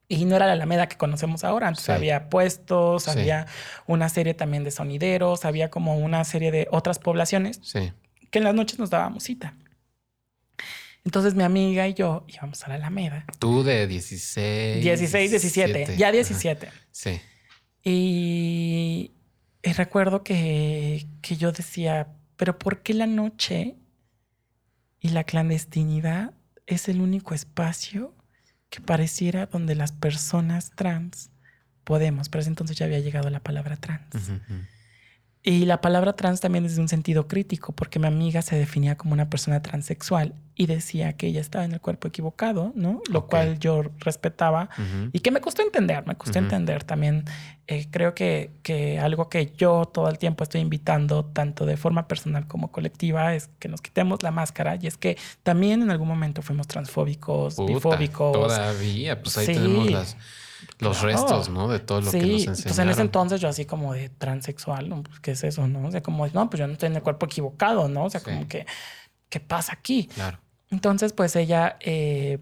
[0.09, 1.69] Y no era la Alameda que conocemos ahora.
[1.69, 3.47] Antes había puestos, había
[3.87, 7.61] una serie también de sonideros, había como una serie de otras poblaciones
[8.31, 9.55] que en las noches nos dábamos cita.
[11.05, 13.25] Entonces mi amiga y yo íbamos a la Alameda.
[13.39, 14.83] Tú de 16.
[14.83, 15.97] 16, 17.
[15.97, 16.69] Ya 17.
[16.91, 17.21] Sí.
[17.85, 19.13] Y,
[19.63, 22.09] recuerdo que, que yo decía,
[22.43, 23.77] pero ¿por qué la noche
[24.99, 26.35] y la clandestinidad
[26.67, 28.17] es el único espacio
[28.69, 31.31] que pareciera donde las personas trans
[31.85, 32.29] podemos?
[32.31, 34.33] Pero entonces ya había llegado la palabra trans.
[35.45, 38.97] Y la palabra trans también es de un sentido crítico, porque mi amiga se definía
[38.97, 43.03] como una persona transexual y decía que ella estaba en el cuerpo equivocado, ¿no?
[43.11, 44.69] Lo cual yo respetaba
[45.13, 47.25] y que me costó entender, me costó entender también.
[47.67, 52.07] Eh, creo que, que, algo que yo todo el tiempo estoy invitando, tanto de forma
[52.07, 56.09] personal como colectiva, es que nos quitemos la máscara y es que también en algún
[56.09, 58.33] momento fuimos transfóbicos, bifóbicos.
[58.33, 60.17] Todavía, pues ahí tenemos las
[60.83, 61.69] los restos, ¿no?
[61.69, 62.57] De todo lo que nos enseñaron.
[62.57, 65.03] Sí, pues en ese entonces yo así como de transexual, ¿no?
[65.03, 65.89] Pues, ¿qué es eso, no?
[65.89, 68.05] O sea, como, no, pues yo no estoy en el cuerpo equivocado, ¿no?
[68.05, 68.67] O sea, como que,
[69.29, 70.09] ¿qué pasa aquí?
[70.15, 70.39] Claro.
[70.71, 72.39] Entonces, pues ella, eh,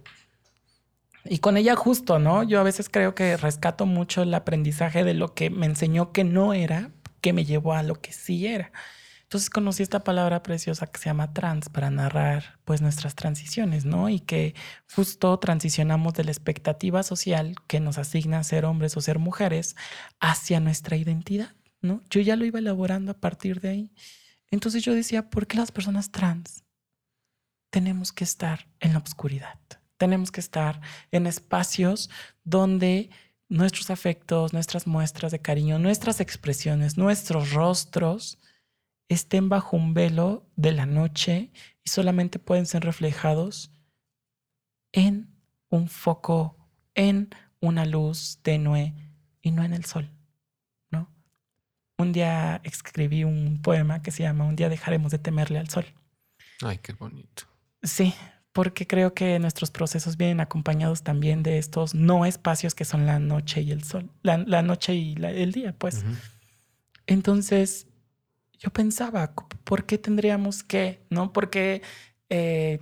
[1.24, 2.42] y con ella justo, ¿no?
[2.42, 6.24] Yo a veces creo que rescato mucho el aprendizaje de lo que me enseñó que
[6.24, 8.72] no era, que me llevó a lo que sí era.
[9.30, 14.08] Entonces conocí esta palabra preciosa que se llama trans para narrar pues nuestras transiciones, ¿no?
[14.08, 14.56] Y que
[14.92, 19.76] justo transicionamos de la expectativa social que nos asigna ser hombres o ser mujeres
[20.18, 22.02] hacia nuestra identidad, ¿no?
[22.10, 23.92] Yo ya lo iba elaborando a partir de ahí.
[24.50, 26.64] Entonces yo decía, ¿por qué las personas trans
[27.70, 29.60] tenemos que estar en la oscuridad?
[29.96, 30.80] Tenemos que estar
[31.12, 32.10] en espacios
[32.42, 33.10] donde
[33.48, 38.36] nuestros afectos, nuestras muestras de cariño, nuestras expresiones, nuestros rostros
[39.10, 41.50] estén bajo un velo de la noche
[41.84, 43.72] y solamente pueden ser reflejados
[44.92, 45.34] en
[45.68, 46.56] un foco,
[46.94, 47.28] en
[47.60, 48.94] una luz tenue
[49.42, 50.08] y no en el sol,
[50.90, 51.10] ¿no?
[51.98, 55.86] Un día escribí un poema que se llama Un día dejaremos de temerle al sol.
[56.62, 57.44] Ay, qué bonito.
[57.82, 58.14] Sí,
[58.52, 63.18] porque creo que nuestros procesos vienen acompañados también de estos no espacios que son la
[63.18, 66.04] noche y el sol, la, noche y el día, pues.
[67.06, 67.88] Entonces,
[68.60, 69.32] yo pensaba,
[69.64, 71.32] ¿por qué tendríamos que, no?
[71.32, 71.80] Porque
[72.28, 72.78] eh,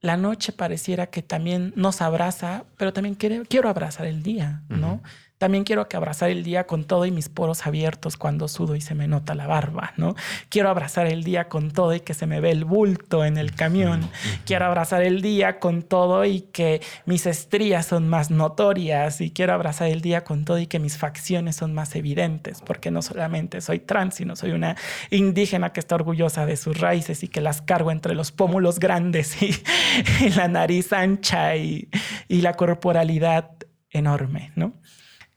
[0.00, 5.02] la noche pareciera que también nos abraza, pero también quiero, quiero abrazar el día, ¿no?
[5.38, 8.80] También quiero que abrazar el día con todo y mis poros abiertos cuando sudo y
[8.80, 10.16] se me nota la barba, ¿no?
[10.48, 13.54] Quiero abrazar el día con todo y que se me ve el bulto en el
[13.54, 14.10] camión.
[14.44, 19.20] Quiero abrazar el día con todo y que mis estrías son más notorias.
[19.20, 22.90] Y quiero abrazar el día con todo y que mis facciones son más evidentes, porque
[22.90, 24.76] no solamente soy trans, sino soy una
[25.10, 29.40] indígena que está orgullosa de sus raíces y que las cargo entre los pómulos grandes
[29.40, 29.54] y,
[30.36, 31.88] la nariz ancha y,
[32.26, 33.50] y la corporalidad
[33.90, 34.74] enorme, ¿no?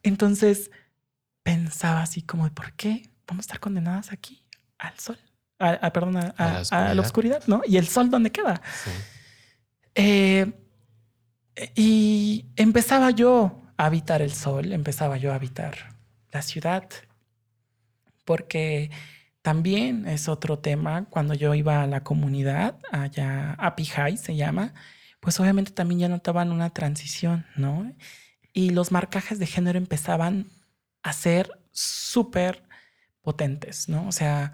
[0.03, 0.71] Entonces
[1.43, 4.45] pensaba así como de por qué vamos a estar condenadas aquí
[4.77, 5.17] al sol,
[5.59, 7.61] a, perdón, a, la oscuridad, ¿no?
[7.65, 8.61] Y el sol dónde queda.
[9.95, 10.51] Eh,
[11.75, 15.95] y empezaba yo a habitar el sol, empezaba yo a habitar
[16.31, 16.89] la ciudad,
[18.25, 18.89] porque
[19.41, 24.73] también es otro tema cuando yo iba a la comunidad, allá a Pijay se llama,
[25.19, 27.91] pues obviamente también ya notaban una transición, ¿no?
[28.53, 30.47] Y los marcajes de género empezaban
[31.03, 32.63] a ser súper
[33.21, 34.07] potentes, ¿no?
[34.07, 34.51] O sea,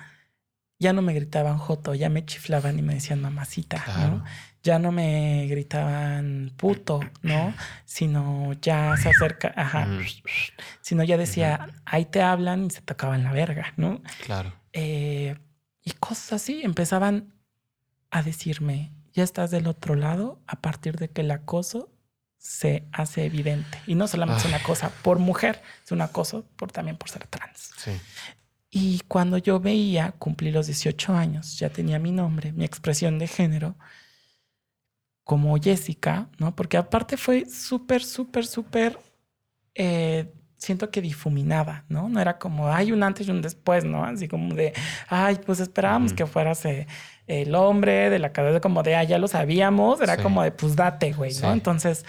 [0.80, 4.24] ya no me gritaban joto, ya me chiflaban y me decían mamacita, ¿no?
[4.64, 7.54] Ya no me gritaban puto, ¿no?
[7.86, 9.88] Sino ya se acerca, ajá,
[10.82, 14.02] sino ya decía, ahí te hablan y se tocaban la verga, ¿no?
[14.26, 14.54] Claro.
[14.74, 15.36] Eh,
[15.84, 17.34] y cosas así empezaban
[18.12, 21.92] a decirme, ya estás del otro lado a partir de que el acoso
[22.38, 23.80] se hace evidente.
[23.88, 27.28] Y no solamente es una cosa por mujer, es una cosa por, también por ser
[27.28, 27.72] trans.
[28.70, 33.28] Y cuando yo veía, cumplí los 18 años, ya tenía mi nombre, mi expresión de
[33.28, 33.76] género,
[35.24, 36.56] como Jessica, ¿no?
[36.56, 39.00] Porque aparte fue súper, súper, súper,
[39.76, 42.08] eh, siento que difuminada, ¿no?
[42.10, 44.06] No era como, hay un antes y un después, ¿no?
[44.06, 44.74] Así como de,
[45.08, 46.88] ay, pues esperábamos que fueras eh,
[47.28, 50.76] el hombre de la cabeza, como de, ah, ya lo sabíamos, era como de, pues
[50.76, 51.52] date, güey, ¿no?
[51.52, 52.06] Entonces,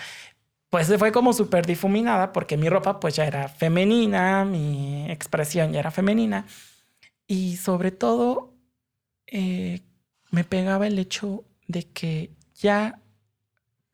[0.71, 5.81] pues fue como súper difuminada porque mi ropa pues ya era femenina, mi expresión ya
[5.81, 6.47] era femenina
[7.27, 8.55] y sobre todo
[9.27, 9.81] eh,
[10.31, 13.01] me pegaba el hecho de que ya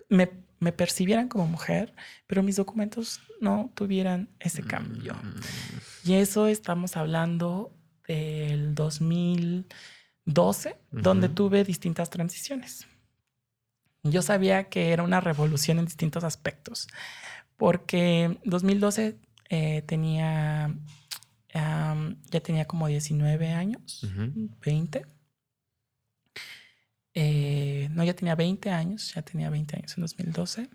[0.08, 1.94] me, me, percibieran como mujer,
[2.26, 5.14] pero mis documentos no tuvieran ese cambio.
[5.14, 6.10] Mm.
[6.10, 7.72] Y eso estamos hablando
[8.06, 8.74] del
[10.26, 12.86] 2012, donde tuve distintas transiciones.
[14.02, 16.88] Yo sabía que era una revolución en distintos aspectos,
[17.56, 19.18] porque 2012
[19.50, 20.74] eh, tenía,
[21.54, 24.06] ya tenía como 19 años,
[24.64, 25.06] 20.
[27.16, 30.68] Eh, no, ya tenía 20 años, ya tenía 20 años en 2012.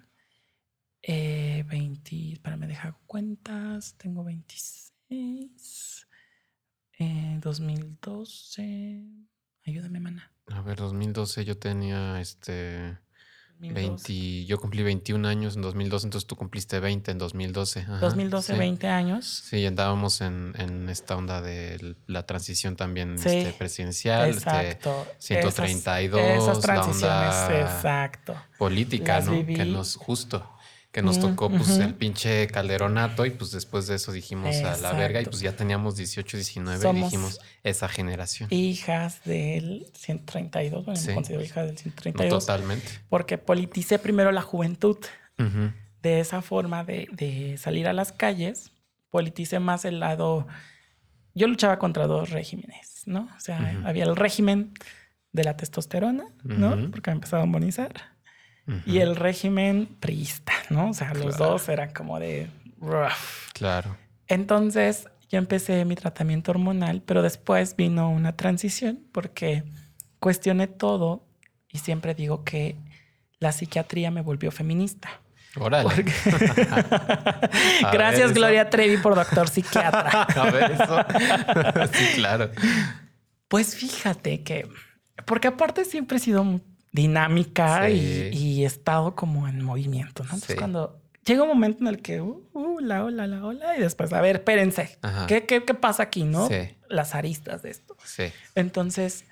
[1.01, 6.07] Eh, 20, para me dejar cuentas, tengo 26.
[6.97, 9.03] Eh, 2012,
[9.69, 10.31] ayúdame, mana.
[10.47, 12.97] A ver, 2012 yo tenía este
[13.59, 17.85] 20, yo cumplí 21 años en 2012, entonces tú cumpliste 20 en 2012.
[17.99, 19.25] 2012, 20 años.
[19.25, 24.29] Sí, andábamos en, en, esta onda de la transición también este, presidencial.
[24.29, 25.05] Este, exacto.
[25.17, 26.21] 132.
[26.21, 28.35] Esas, transiciones, exacto.
[28.57, 29.45] Política, ¿no?
[29.45, 30.49] Que nos, justo
[30.91, 34.93] que nos tocó pues el pinche calderonato y pues después de eso dijimos a la
[34.93, 38.49] verga y pues ya teníamos 18, 19 y dijimos esa generación.
[38.51, 42.39] Hijas del 132, bueno, me considero hija del 132.
[42.45, 42.87] totalmente.
[43.07, 44.97] Porque politicé primero la juventud.
[46.01, 48.71] De esa forma de, salir a las calles,
[49.09, 50.47] politicé más el lado...
[51.35, 53.29] Yo luchaba contra dos regímenes, ¿no?
[53.37, 54.73] O sea, había el régimen
[55.31, 56.89] de la testosterona, ¿no?
[56.91, 57.93] Porque me empezaba a monizar
[58.85, 60.89] y el régimen priista, ¿no?
[60.89, 62.49] O sea, los dos eran como de
[62.79, 63.51] rough.
[63.53, 63.97] Claro.
[64.27, 69.63] Entonces yo empecé mi tratamiento hormonal, pero después vino una transición porque
[70.19, 71.27] cuestioné todo
[71.69, 72.77] y siempre digo que
[73.39, 75.09] la psiquiatría me volvió feminista.
[75.55, 75.89] Órale.
[77.91, 80.23] Gracias, Gloria Trevi, por doctor psiquiatra.
[80.35, 81.05] a ver, eso.
[81.93, 82.51] sí, claro.
[83.47, 84.67] Pues fíjate que,
[85.25, 86.61] porque aparte siempre he sido
[86.91, 90.33] dinámica y, estado como en movimiento, ¿no?
[90.33, 93.81] Entonces cuando llega un momento en el que, uh, uh, la ola, la ola, y
[93.81, 96.49] después, a ver, espérense, ¿qué, qué, qué pasa aquí, no?
[96.89, 97.95] Las aristas de esto.
[98.03, 98.25] Sí.
[98.55, 99.25] Entonces,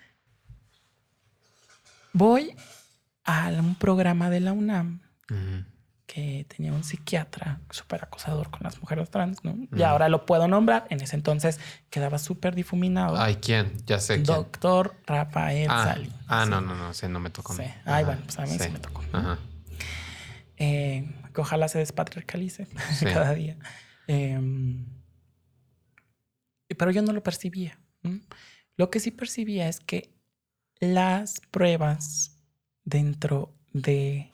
[2.14, 2.56] voy
[3.24, 5.02] a un programa de la UNAM
[6.08, 9.56] que tenía un psiquiatra súper acosador con las mujeres trans, ¿no?
[9.76, 10.88] Y ahora lo puedo nombrar.
[10.90, 13.20] En ese entonces quedaba súper difuminado.
[13.20, 13.74] Ay, ¿quién?
[13.86, 14.26] Ya sé quién.
[14.26, 16.10] Doctor Rafael ah, Sali.
[16.28, 17.54] Ah, no, no, no, sí, no me tocó.
[17.54, 17.64] Sí.
[17.84, 19.04] Ay, bueno, pues a mí sí, me tocó.
[19.12, 19.38] Ajá.
[20.56, 22.68] Eh, que ojalá se despatriarcalice
[23.04, 23.58] cada día.
[24.08, 24.86] Em,
[26.78, 27.80] pero yo no lo percibía.
[28.78, 30.14] Lo que sí percibía es que
[30.80, 32.40] las pruebas
[32.86, 34.32] dentro de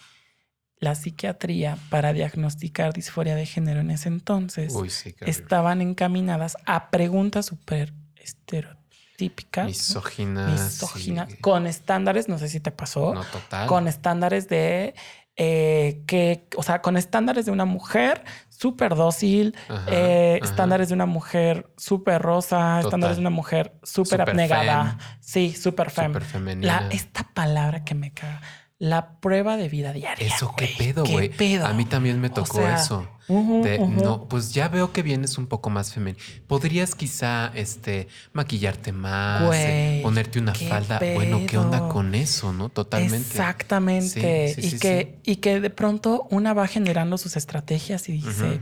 [0.84, 4.74] la psiquiatría para diagnosticar disforia de género en ese entonces
[5.22, 9.66] estaban encaminadas a preguntas súper estereotípicas.
[9.66, 11.36] Misóginas.
[11.42, 13.14] Con estándares, no sé si te pasó.
[13.14, 13.68] No, total.
[13.68, 14.94] Con estándares de
[15.36, 19.56] eh, que, o sea, con estándares de una mujer súper dócil,
[19.88, 24.98] eh, estándares de una mujer súper rosa, estándares de una mujer súper abnegada.
[25.22, 26.90] Sí, súper femenina.
[26.92, 28.42] esta palabra que me caga
[28.84, 30.28] la prueba de vida diaria.
[30.28, 31.32] Eso, qué pedo, güey.
[31.64, 33.08] A mí también me tocó eso.
[33.30, 36.22] No, pues ya veo que vienes un poco más femenino.
[36.48, 41.00] Podrías quizá este, maquillarte más, eh, ponerte una falda.
[41.14, 42.68] Bueno, ¿qué onda con eso, no?
[42.68, 43.30] Totalmente.
[43.30, 44.54] Exactamente.
[44.58, 48.60] y, que, y que de pronto una va generando sus estrategias y dice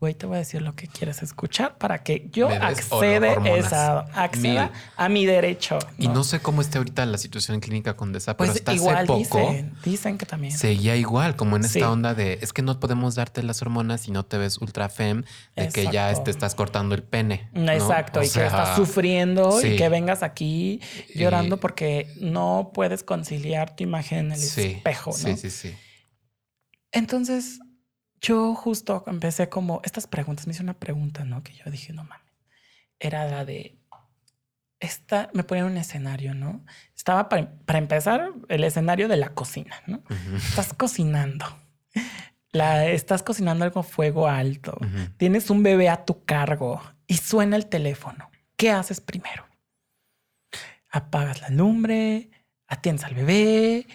[0.00, 4.72] güey, te voy a decir lo que quieres escuchar para que yo accede esa, acceda
[4.96, 5.78] a mi derecho.
[5.98, 9.06] Y no sé cómo esté ahorita la situación clínica con DESA, pero pues hasta hace
[9.06, 13.14] poco dicen, que también seguía igual, como en esta onda de es que no podemos
[13.14, 15.24] darte las hormonas si no te ves ultra fem,
[15.56, 17.48] de que ya te estás cortando el pene.
[17.54, 20.80] Exacto, y que estás sufriendo y que vengas aquí
[21.14, 25.10] llorando porque no puedes conciliar tu imagen en el espejo.
[25.10, 25.16] ¿no?
[25.16, 25.74] Sí, sí, sí.
[26.92, 27.58] Entonces,
[28.24, 31.42] yo justo empecé como estas preguntas, me hice una pregunta, ¿no?
[31.42, 32.32] Que yo dije, no mames,
[32.98, 33.76] era la de,
[34.80, 36.64] esta, me ponían un escenario, ¿no?
[36.96, 40.02] Estaba para, empezar el escenario de la cocina, ¿no?
[40.36, 41.44] Estás cocinando.
[42.50, 44.78] La, estás cocinando algo a fuego alto.
[45.18, 48.30] Tienes un bebé a tu cargo y suena el teléfono.
[48.56, 49.46] ¿Qué haces primero?
[50.90, 52.30] Apagas la lumbre,
[52.68, 53.86] atiendes al bebé,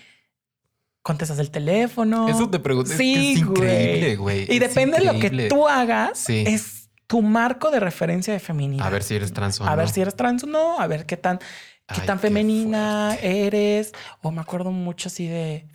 [1.09, 2.27] contestas el teléfono.
[2.29, 2.91] Eso te pregunto.
[2.91, 4.45] Sí, es, increíble, güey.
[4.47, 8.85] Y depende de lo que tú hagas, es tu marco de referencia de feminidad.
[8.85, 9.71] A ver si eres trans o no.
[9.71, 11.39] A ver si eres trans o no, a ver qué tan,
[11.87, 13.91] qué tan femenina eres.
[14.21, 15.67] O me acuerdo mucho así de,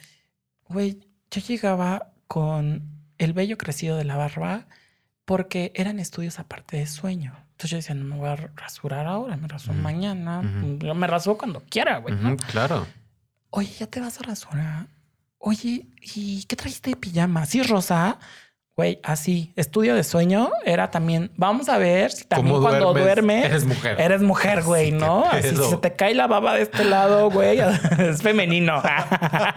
[0.68, 1.00] güey,
[1.32, 2.84] yo llegaba con
[3.18, 4.68] el vello crecido de la barba
[5.24, 7.34] porque eran estudios aparte de sueño.
[7.50, 10.42] Entonces yo decía, no me voy a rasurar ahora, me rasuro mañana.
[10.42, 12.14] Me rasuro cuando quiera, güey.
[12.52, 12.86] claro.
[13.50, 14.86] Oye, ya te vas a rasurar.
[15.46, 17.44] Oye, ¿y qué trajiste de pijama?
[17.44, 18.18] ¿Sí, rosa?
[18.76, 23.64] Güey, así, estudio de sueño era también, vamos a ver si también cuando duermes, eres
[23.64, 24.00] mujer.
[24.00, 25.24] Eres mujer, güey, ¿no?
[25.30, 27.60] Así, si se te cae la baba de este lado, güey,
[27.98, 28.82] es femenino.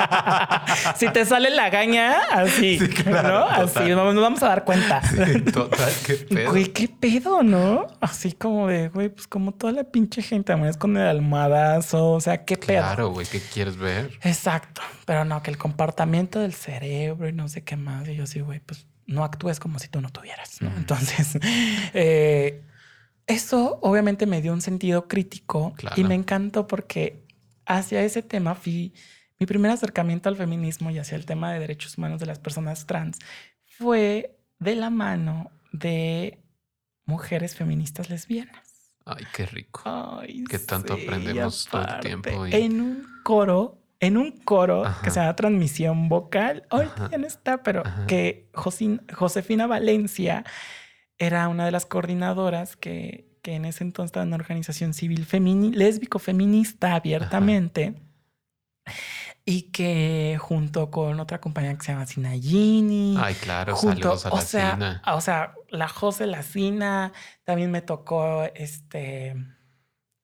[0.97, 3.45] si te sale la gaña, así, ¿no?
[3.45, 5.01] Así, nos vamos a dar cuenta.
[5.51, 6.51] total, qué pedo.
[6.51, 7.88] Güey, qué pedo, ¿no?
[7.99, 12.22] Así como de, güey, pues como toda la pinche gente, es con el almohadazo, o
[12.22, 12.84] sea, qué pedo.
[12.84, 14.11] Claro, güey, ¿qué quieres ver?
[14.22, 18.28] Exacto, pero no, que el comportamiento del cerebro y no sé qué más, y yo
[18.28, 20.61] sí, güey, pues no actúes como si tú no tuvieras.
[20.61, 21.39] Entonces,
[21.93, 22.61] eh,
[23.25, 27.25] eso obviamente me dio un sentido crítico y me encantó porque
[27.65, 28.93] hacia ese tema fui,
[29.39, 32.85] mi primer acercamiento al feminismo y hacia el tema de derechos humanos de las personas
[32.85, 33.19] trans
[33.65, 36.39] fue de la mano de
[37.05, 38.91] mujeres feministas lesbianas.
[39.05, 39.81] Ay, qué rico.
[39.85, 42.45] Ay, que tanto aprendemos todo el tiempo.
[42.47, 46.63] En un coro en un coro que se llama Transmisión Vocal.
[46.69, 50.43] Hoy ya no está, pero que Josefina Valencia
[51.17, 55.25] era una de las coordinadoras que, en ese entonces estaba en una organización civil
[55.73, 57.95] lésbico-feminista abiertamente.
[59.45, 63.15] Y que junto con otra compañera que se llama Sinayini.
[63.17, 67.13] Ay, claro, junto, a la o sea, o sea, la José Lacina.
[67.45, 69.37] También me tocó este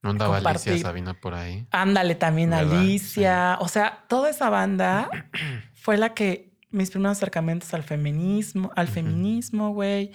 [0.04, 1.66] ¿No andaba Alicia Sabina por ahí?
[1.72, 3.58] Ándale también Alicia.
[3.62, 5.10] O sea, toda esa banda
[5.74, 10.12] fue la que mis primeros acercamientos al feminismo, al feminismo, güey.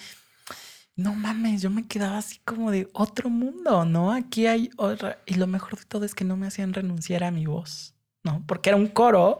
[0.95, 4.13] No mames, yo me quedaba así como de otro mundo, ¿no?
[4.13, 5.23] Aquí hay otra.
[5.25, 8.45] Y lo mejor de todo es que no me hacían renunciar a mi voz, ¿no?
[8.47, 9.39] Porque era un coro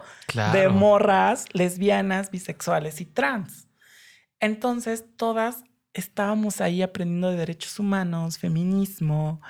[0.53, 3.69] de morras lesbianas, bisexuales y trans.
[4.41, 9.43] Entonces, todas estábamos ahí aprendiendo de derechos humanos, feminismo,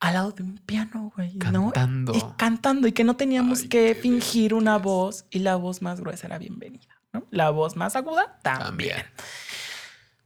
[0.00, 1.38] al lado de un piano, güey.
[1.38, 2.14] Cantando.
[2.14, 6.26] Y cantando y que no teníamos que fingir una voz y la voz más gruesa
[6.26, 7.26] era bienvenida, ¿no?
[7.30, 9.02] La voz más aguda también.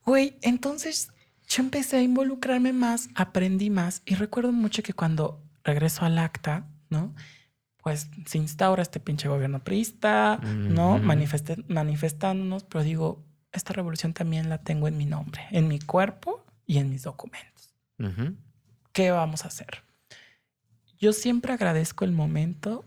[0.05, 1.13] Güey, entonces
[1.49, 6.67] yo empecé a involucrarme más, aprendí más y recuerdo mucho que cuando regreso al acta,
[6.91, 7.15] ¿no?
[7.83, 10.99] Pues se instaura este pinche gobierno priista, ¿no?
[10.99, 16.79] manifestándonos, pero digo, esta revolución también la tengo en mi nombre, en mi cuerpo y
[16.79, 17.75] en mis documentos.
[18.93, 19.83] ¿Qué vamos a hacer?
[20.99, 22.85] Yo siempre agradezco el momento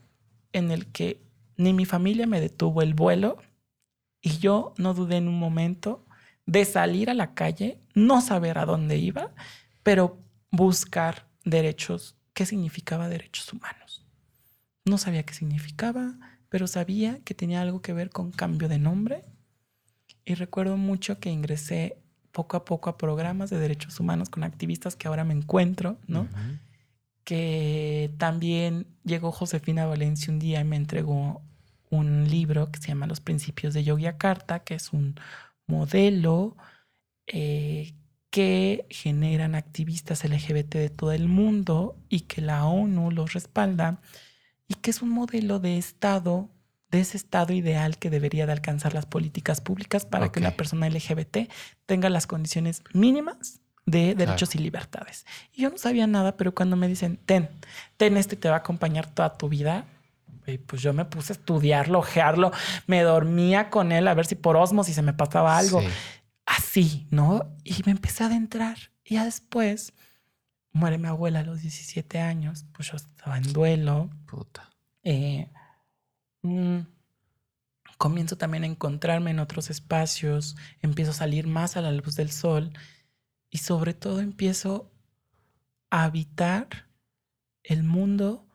[0.54, 1.22] en el que
[1.58, 3.38] ni mi familia me detuvo el vuelo
[4.22, 6.06] y yo no dudé en un momento
[6.46, 9.34] de salir a la calle, no saber a dónde iba,
[9.84, 10.18] pero
[10.52, 12.16] buscar derechos.
[12.34, 14.06] ¿Qué significaba derechos humanos?
[14.84, 16.16] No sabía qué significaba,
[16.50, 19.24] pero sabía que tenía algo que ver con cambio de nombre.
[20.24, 21.98] Y recuerdo mucho que ingresé
[22.36, 26.28] poco a poco a programas de derechos humanos con activistas que ahora me encuentro, ¿no?
[27.24, 31.42] Que también llegó Josefina Valencia un día y me entregó
[31.90, 35.16] un libro que se llama Los Principios de Yogyakarta, que es un
[35.66, 36.58] modelo
[37.26, 37.94] eh,
[38.32, 44.02] que generan activistas LGBT de todo el mundo y que la ONU los respalda
[44.68, 46.50] y que es un modelo de Estado
[46.92, 50.88] de ese estado ideal que debería de alcanzar las políticas públicas para que una persona
[50.90, 51.50] LGBT
[51.86, 55.26] tenga las condiciones mínimas de derechos y libertades.
[55.54, 57.50] Y yo no sabía nada, pero cuando me dicen, ten,
[57.98, 59.86] ten este y te va a acompañar toda tu vida,
[60.68, 62.52] pues yo me puse a estudiarlo, ojearlo,
[62.88, 65.82] me dormía con él a ver si por osmosis se me pasaba algo.
[66.46, 67.56] Así, ¿no?
[67.64, 68.78] Y me empecé a adentrar.
[69.04, 69.94] Y ya después
[70.72, 74.10] muere mi abuela a los 17 años, pues yo estaba en duelo.
[74.28, 74.70] Puta.
[75.04, 75.50] Eh,
[76.46, 76.86] Mm,
[77.98, 82.32] comienzo también a encontrarme en otros espacios, empiezo a salir más a la luz del
[82.32, 82.72] sol
[83.50, 84.92] y sobre todo empiezo
[85.90, 86.88] a habitar
[87.64, 88.48] el mundo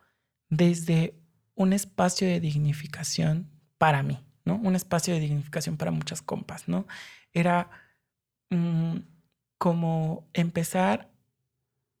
[0.49, 1.19] desde
[1.55, 4.55] un espacio de dignificación para mí, ¿no?
[4.55, 6.87] Un espacio de dignificación para muchas compas, ¿no?
[7.33, 7.69] Era
[8.51, 8.99] mm,
[9.57, 11.11] como empezar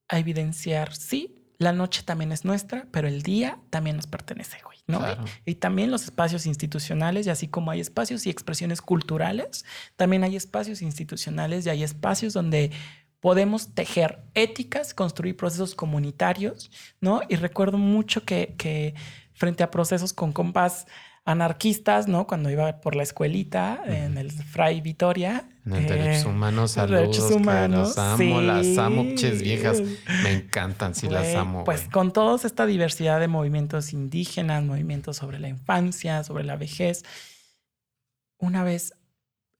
[0.07, 4.79] a evidenciar, sí, la noche también es nuestra, pero el día también nos pertenece, güey,
[4.87, 4.99] ¿no?
[5.45, 9.63] Y, también los espacios institucionales, y así como hay espacios y expresiones culturales,
[9.95, 12.71] también hay espacios institucionales y hay espacios donde
[13.19, 17.21] podemos tejer éticas, construir procesos comunitarios, ¿no?
[17.29, 18.95] Y recuerdo mucho que, que
[19.33, 20.87] frente a procesos con compas
[21.25, 22.25] anarquistas, ¿no?
[22.25, 25.47] Cuando iba por la escuelita en el Fray Vitoria.
[25.65, 27.01] En el derechos eh, humanos, saludos.
[27.01, 29.81] derechos humanos, las amo, las amo, ches viejas.
[30.23, 31.63] Me encantan, sí las amo.
[31.63, 37.03] Pues con toda esta diversidad de movimientos indígenas, movimientos sobre la infancia, sobre la vejez,
[38.39, 38.95] una vez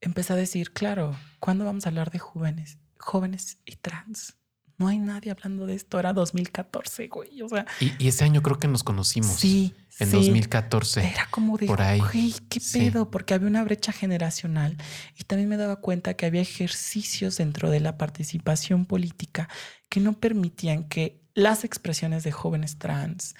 [0.01, 4.40] empecé a decir, claro, ¿cuándo vamos a hablar de jóvenes, jóvenes y trans?
[4.81, 7.41] No hay nadie hablando de esto, era 2014, güey.
[7.43, 9.31] O sea, Y, y ese año creo que nos conocimos.
[9.39, 9.73] sí.
[9.99, 10.15] En sí.
[10.15, 11.05] 2014.
[11.05, 11.99] Era como de, por ahí.
[11.99, 12.79] güey, qué Sí.
[12.89, 14.75] pedo, porque había una brecha generacional
[15.19, 19.47] y también me daba cuenta que había ejercicios dentro de la participación política
[19.89, 23.35] que no permitían que las expresiones de jóvenes trans,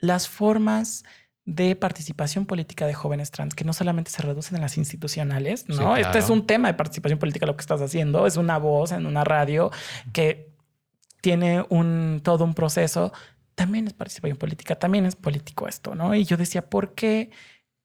[0.00, 1.04] las formas
[1.44, 5.94] de participación política de jóvenes trans, que no solamente se reducen a las institucionales, ¿no?
[5.94, 8.90] Sí, Este es un tema de participación política lo que estás haciendo, es una voz
[8.92, 9.70] en una radio
[10.12, 10.53] que
[11.24, 13.10] tiene un todo un proceso,
[13.54, 16.14] también es participación política, también es político esto, ¿no?
[16.14, 17.30] Y yo decía, ¿por qué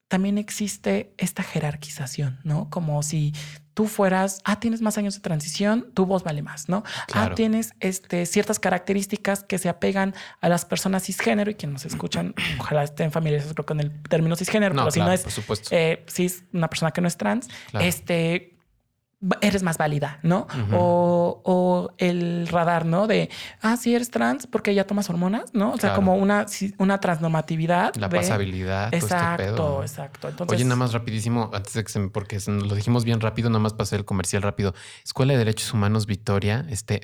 [0.09, 2.69] también existe esta jerarquización, ¿no?
[2.69, 3.31] Como si
[3.73, 6.83] tú fueras, ah, tienes más años de transición, tu voz vale más, ¿no?
[7.07, 7.31] Claro.
[7.31, 11.85] Ah, tienes este, ciertas características que se apegan a las personas cisgénero y quienes nos
[11.93, 15.31] escuchan, ojalá estén familiarizados creo, con el término cisgénero, No, pero si no es por
[15.31, 15.69] supuesto.
[15.71, 17.85] eh, cis, una persona que no es trans, Claro.
[17.85, 18.58] este
[19.41, 20.47] eres más válida, ¿no?
[20.73, 23.05] O, o el radar, ¿no?
[23.05, 23.29] De,
[23.61, 25.73] ah, sí eres trans porque ya tomas hormonas, ¿no?
[25.73, 26.45] O sea, como una,
[26.77, 27.93] una transnormatividad.
[27.95, 30.29] La de- pasabilidad, este Exacto, exacto.
[30.29, 33.49] Entonces, Oye, nada más rapidísimo, antes de que se me, porque lo dijimos bien rápido,
[33.49, 34.73] nada más pasé el comercial rápido.
[35.03, 37.01] Escuela de Derechos Humanos Victoria, este,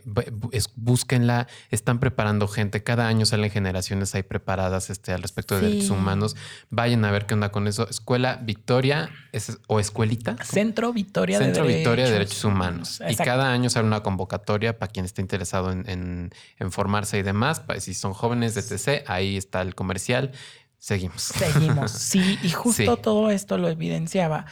[0.51, 5.61] es- búsquenla, están preparando gente, cada año salen generaciones ahí preparadas este, al respecto de
[5.61, 5.67] Sí.
[5.67, 6.35] derechos humanos.
[6.69, 7.87] Vayan a ver qué onda con eso.
[7.89, 10.37] Escuela Victoria es- o Escuelita.
[10.43, 13.01] Centro Victoria Centro de Victoria de Derechos Humanos.
[13.09, 16.29] Y cada año sale una convocatoria para quien esté interesado en, en-
[16.59, 17.59] en formarse y demás.
[17.59, 20.31] Pa- Si son jóvenes de TC, ahí está el comercial.
[20.77, 21.21] Seguimos.
[21.23, 21.91] Seguimos.
[22.11, 23.01] Sí, y justo Sí.
[23.01, 24.45] todo esto lo evidenciaba.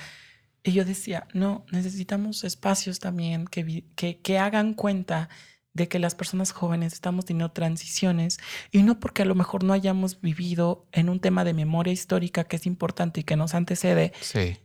[0.64, 5.28] Y yo decía, no, necesitamos espacios también que, que, que hagan cuenta
[5.74, 8.40] de que las personas jóvenes estamos teniendo transiciones
[8.72, 12.44] y no porque a lo mejor no hayamos vivido en un tema de memoria histórica
[12.44, 14.58] que es importante y que nos antecede, Sí,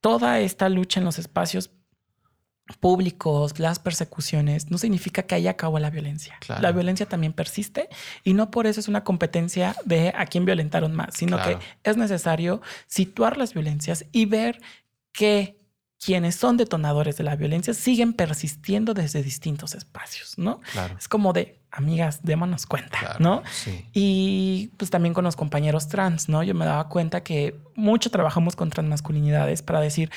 [0.00, 1.70] toda esta lucha en los espacios
[2.76, 6.36] públicos, las persecuciones, no significa que haya acabó la violencia.
[6.40, 6.62] Claro.
[6.62, 7.88] La violencia también persiste
[8.24, 11.58] y no por eso es una competencia de a quién violentaron más, sino Claro.
[11.58, 14.60] que es necesario situar las violencias y ver
[15.12, 15.58] que
[16.04, 20.60] quienes son detonadores de la violencia siguen persistiendo desde distintos espacios, ¿no?
[20.72, 20.94] claro.
[20.96, 23.42] Es como de, amigas, démonos cuenta, claro, ¿no?
[23.50, 23.84] Sí.
[23.92, 26.44] Y pues también con los compañeros trans, ¿no?
[26.44, 30.10] Yo me daba cuenta que mucho trabajamos con transmasculinidades para decir,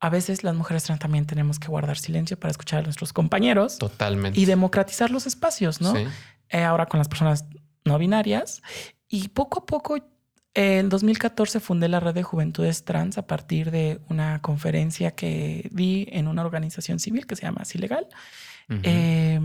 [0.00, 3.78] a veces las mujeres trans también tenemos que guardar silencio para escuchar a nuestros compañeros
[3.78, 4.38] Totalmente.
[4.38, 5.94] y democratizar los espacios, ¿no?
[5.94, 6.04] Sí.
[6.50, 7.46] Eh, ahora con las personas
[7.84, 8.62] no binarias.
[9.08, 13.70] Y poco a poco, eh, en 2014 fundé la red de juventudes trans a partir
[13.70, 18.08] de una conferencia que di en una organización civil que se llama Así Legal.
[18.82, 19.40] Eh,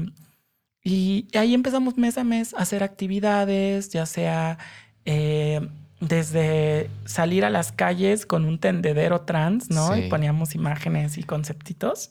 [0.83, 4.57] y ahí empezamos mes a mes a hacer actividades, ya sea
[5.05, 5.61] eh,
[6.01, 9.93] desde salir a las calles con un tendedero trans, ¿no?
[9.93, 10.01] Sí.
[10.01, 12.09] Y poníamos imágenes y conceptitos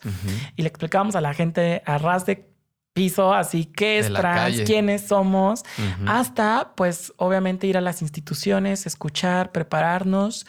[0.56, 2.48] y le explicábamos a la gente a ras de
[2.92, 4.64] piso, así qué es trans, calle.
[4.64, 5.64] quiénes somos,
[6.06, 10.46] hasta pues obviamente ir a las instituciones, escuchar, prepararnos.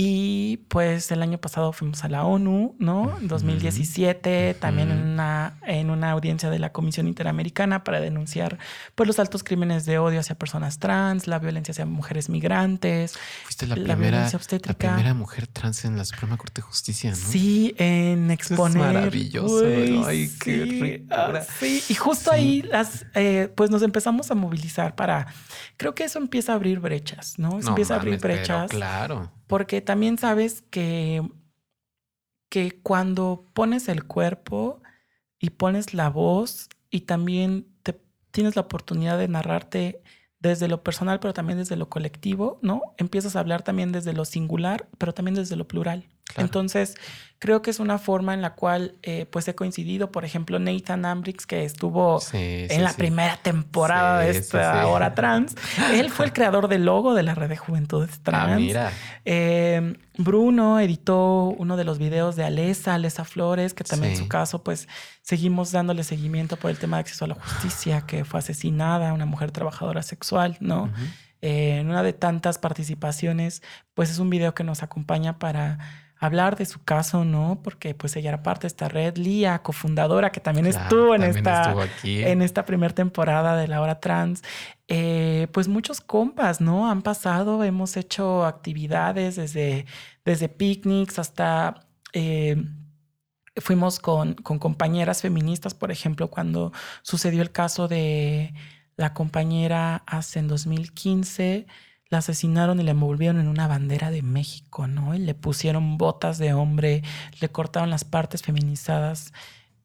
[0.00, 3.18] Y pues el año pasado fuimos a la ONU, ¿no?
[3.18, 8.58] En 2017, también en una, en una audiencia de la Comisión Interamericana para denunciar
[8.94, 13.18] pues los altos crímenes de odio hacia personas trans, la violencia hacia mujeres migrantes.
[13.42, 14.88] Fuiste la, la primera, violencia la obstétrica.
[14.94, 17.16] primera mujer trans en la Suprema Corte de Justicia, ¿no?
[17.16, 18.78] Sí, en exponer.
[18.94, 22.36] maravilloso, Güey, ay, qué ah, sí, y justo Sí.
[22.36, 25.26] ahí las, eh, pues nos empezamos a movilizar para,
[25.76, 27.48] creo que eso empieza a abrir brechas, ¿no?
[27.58, 28.70] Eso No empieza a abrir mames, pero brechas.
[28.70, 29.32] Claro.
[29.48, 31.28] Porque también sabes que,
[32.48, 34.80] que cuando pones el cuerpo
[35.40, 40.02] y pones la voz y también te, tienes la oportunidad de narrarte
[40.40, 42.82] desde lo personal, pero también desde lo colectivo, ¿no?
[42.98, 46.08] Empiezas a hablar también desde lo singular, pero también desde lo plural.
[46.28, 46.46] Claro.
[46.46, 46.94] Entonces,
[47.38, 51.04] creo que es una forma en la cual eh, pues he coincidido, por ejemplo, Nathan
[51.06, 52.96] Ambrix, que estuvo Sí, en sí, la sí.
[52.98, 55.54] primera temporada de esta hora trans.
[55.92, 58.52] Él fue el creador del logo de la red de juventudes trans.
[58.52, 58.92] Ah, mira.
[59.24, 64.26] Eh, Bruno editó uno de los videos de Alesa, Alesa Flores, que también en su
[64.28, 64.88] caso, pues
[65.22, 69.26] seguimos dándole seguimiento por el tema de acceso a la justicia, que fue asesinada, una
[69.26, 70.90] mujer trabajadora sexual, ¿no?
[71.40, 73.62] Eh, en una de tantas participaciones,
[73.94, 75.78] pues es un video que nos acompaña para
[76.18, 77.60] hablar de su caso, ¿no?
[77.62, 81.74] Porque pues ella era parte de esta red, Lía, cofundadora, que también estuvo en esta,
[82.02, 84.42] en esta primera temporada de La Hora Trans.
[84.88, 86.90] Eh, pues muchos compas, ¿no?
[86.90, 89.86] Han pasado, hemos hecho actividades desde,
[90.24, 91.86] desde picnics hasta...
[92.12, 92.56] Eh,
[93.56, 98.54] fuimos con, con, compañeras feministas, por ejemplo, cuando sucedió el caso de
[98.96, 101.66] la compañera hace en 2015
[102.10, 105.14] la asesinaron y la envolvieron en una bandera de México, ¿no?
[105.14, 107.02] Y le pusieron botas de hombre,
[107.40, 109.32] le cortaron las partes feminizadas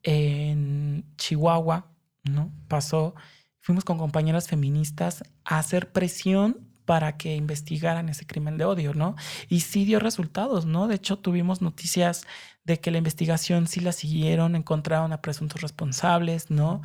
[0.02, 1.90] en Chihuahua,
[2.24, 2.52] ¿no?
[2.68, 3.14] Pasó.
[3.60, 9.16] Fuimos con compañeras feministas a hacer presión para que investigaran ese crimen de odio, ¿no?
[9.48, 10.86] Y sí dio resultados, ¿no?
[10.86, 12.26] De hecho, tuvimos noticias
[12.64, 16.82] de que la investigación sí la siguieron, encontraron a presuntos responsables, ¿no?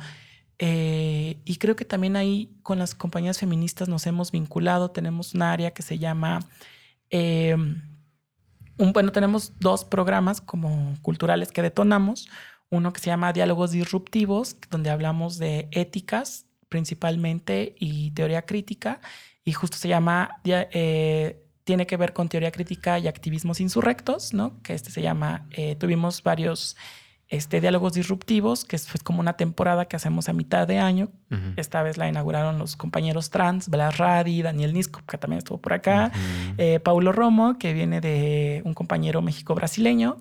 [0.62, 4.90] Eh, y creo que también ahí con las compañías feministas nos hemos vinculado.
[4.90, 6.40] Tenemos un área que se llama,
[7.08, 7.56] eh,
[8.76, 12.28] bueno, tenemos dos programas como culturales que detonamos.
[12.68, 19.00] Uno que se llama Diálogos Disruptivos, donde hablamos de éticas principalmente y teoría crítica.
[19.44, 24.62] Y justo se llama, eh, tiene que ver con teoría crítica y activismos insurrectos, ¿no?
[24.62, 25.48] Que este se llama,
[25.78, 26.76] tuvimos varios
[27.30, 31.08] este, Diálogos Disruptivos, que es como una temporada que hacemos a mitad de año.
[31.56, 35.72] Esta vez la inauguraron los compañeros trans, Blas Radi, Daniel Nisco, que también estuvo por
[35.72, 36.10] acá,
[36.58, 40.16] eh, Paulo Romo, que viene de un compañero México-brasileño.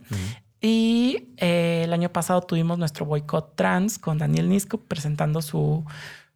[0.62, 5.84] Y eh, el año pasado tuvimos nuestro boicot trans con Daniel Nisco presentando su,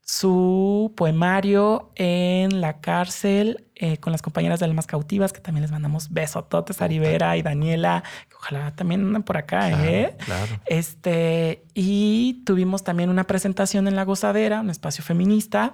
[0.03, 5.71] su poemario en la cárcel eh, con las compañeras de Almas Cautivas, que también les
[5.71, 10.15] mandamos besototes a Rivera y Daniela, que ojalá también anden por acá, ¿eh?
[10.25, 10.59] Claro.
[10.65, 15.73] Este, y tuvimos también una presentación en La Gozadera, un espacio feminista,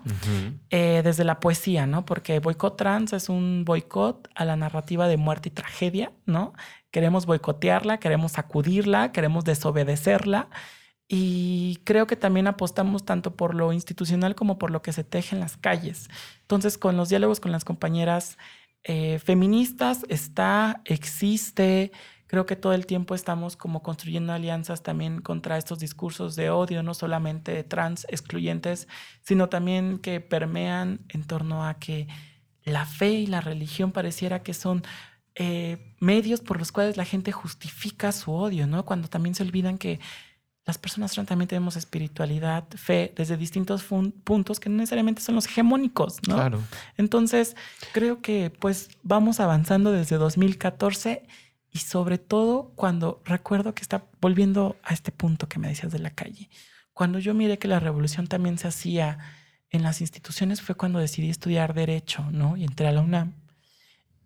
[0.69, 2.05] eh, desde la poesía, ¿no?
[2.05, 6.53] Porque Boicot Trans es un boicot a la narrativa de muerte y tragedia, ¿no?
[6.91, 10.49] Queremos boicotearla, queremos sacudirla, queremos desobedecerla.
[11.12, 15.36] Y creo que también apostamos tanto por lo institucional como por lo que se teje
[15.36, 16.07] en las calles.
[16.41, 18.38] Entonces, con los diálogos con las compañeras
[18.84, 21.91] eh, feministas está, existe.
[22.28, 26.84] Creo que todo el tiempo estamos como construyendo alianzas también contra estos discursos de odio,
[26.84, 28.88] no solamente trans excluyentes,
[29.22, 32.07] sino también que permean en torno a que
[32.64, 34.84] la fe y la religión pareciera que son
[35.34, 38.86] eh, medios por los cuales la gente justifica su odio, ¿no?
[38.86, 39.99] Cuando también se olvidan que
[40.70, 43.84] las personas también tenemos espiritualidad, fe, desde distintos
[44.24, 46.36] puntos que no necesariamente son los hegemónicos, ¿no?
[46.36, 46.61] Claro.
[46.95, 47.55] Entonces,
[47.91, 51.24] creo que pues vamos avanzando desde 2014
[51.72, 55.97] y sobre todo cuando recuerdo que está volviendo a este punto que me decías de
[55.97, 56.51] la calle.
[56.93, 59.17] Cuando yo miré que la revolución también se hacía
[59.72, 62.57] en las instituciones fue cuando decidí estudiar derecho, ¿no?
[62.57, 63.34] Y entré a la UNAM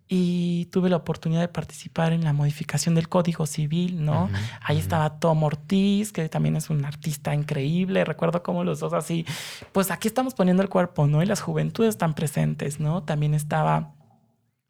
[0.08, 4.30] y tuve la oportunidad de participar en la modificación del Código Civil, ¿no?
[4.62, 8.04] Ahí estaba Tom Ortiz, que también es un artista increíble.
[8.06, 9.26] Recuerdo cómo los dos así,
[9.72, 11.24] pues aquí estamos poniendo el cuerpo, ¿no?
[11.24, 13.04] Y las juventudes están presentes, ¿no?
[13.04, 13.96] También estaba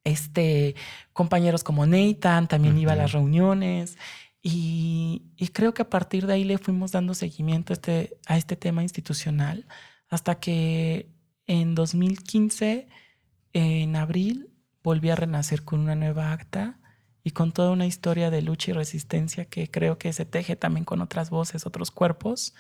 [0.04, 0.76] este
[1.14, 3.98] compañeros como Nathan, también iba a las reuniones.
[4.42, 8.36] Y, y, creo que a partir de ahí le fuimos dando seguimiento a este, a
[8.36, 9.66] este tema institucional
[10.10, 11.10] hasta que
[11.48, 12.90] en 2015,
[13.54, 14.53] en abril,
[14.84, 16.80] volví a renacer con una nueva acta
[17.24, 20.84] y con toda una historia de lucha y resistencia que creo que se teje también
[20.84, 22.54] con otras voces, otros cuerpos,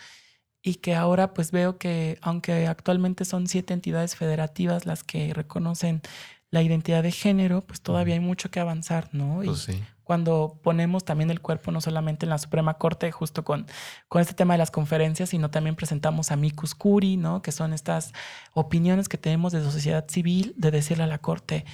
[0.62, 6.02] y que ahora pues veo que aunque actualmente son siete entidades federativas las que reconocen
[6.50, 9.44] la identidad de género, pues todavía hay mucho que avanzar, ¿no?
[9.44, 9.68] Y pues
[10.04, 13.66] cuando ponemos también el cuerpo no solamente en la Suprema Corte, justo con,
[14.08, 17.42] con este tema de las conferencias, sino también presentamos a Micus Curi, ¿no?
[17.42, 18.14] Que son estas
[18.54, 21.66] opiniones que tenemos de sociedad civil de decirle a la Corte,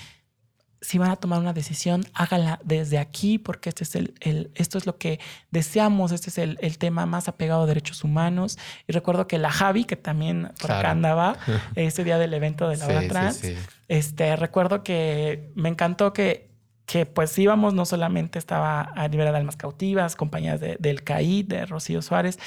[0.81, 4.85] si van a tomar una decisión, háganla desde aquí, porque este es el, esto es
[4.85, 5.19] lo que
[5.51, 8.57] deseamos, este es el, tema más apegado a derechos humanos.
[8.87, 11.37] Y recuerdo que la Javi, que también por acá andaba,
[11.75, 13.41] ese día del evento de la hora trans,
[13.87, 16.49] Este, recuerdo que me encantó que,
[16.85, 21.65] que pues íbamos, no solamente estaba a nivel de almas cautivas, compañías del CAI, de
[21.65, 22.39] Rocío Suárez,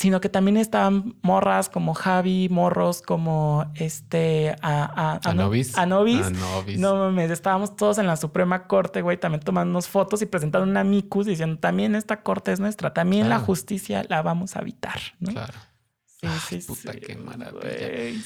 [0.00, 5.76] sino que también estaban morras como Javi, morros como este a, a, Anobis.
[5.76, 6.30] Anobis.
[6.78, 10.84] No mames, estábamos todos en la Suprema Corte, güey, también tomando fotos y presentando una
[10.84, 15.32] micus diciendo también esta corte es nuestra, también la justicia la vamos a evitar, ¿no?
[15.32, 15.52] Claro.
[16.06, 18.22] Sí, sí, puta, qué maravilla.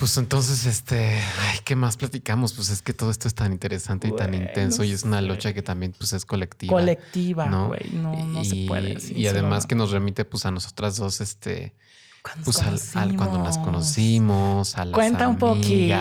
[0.00, 2.54] Pues entonces, este, ay, ¿qué más platicamos?
[2.54, 5.52] Pues es que todo esto es tan interesante y tan intenso y es una lucha
[5.52, 6.72] que también pues es colectiva.
[6.72, 8.96] Colectiva, güey, no, no, se puede.
[9.14, 11.74] y además que nos remite pues a nosotras dos, este,
[12.46, 15.94] pues al, cuando las conocimos, a las Cuenta un poquito,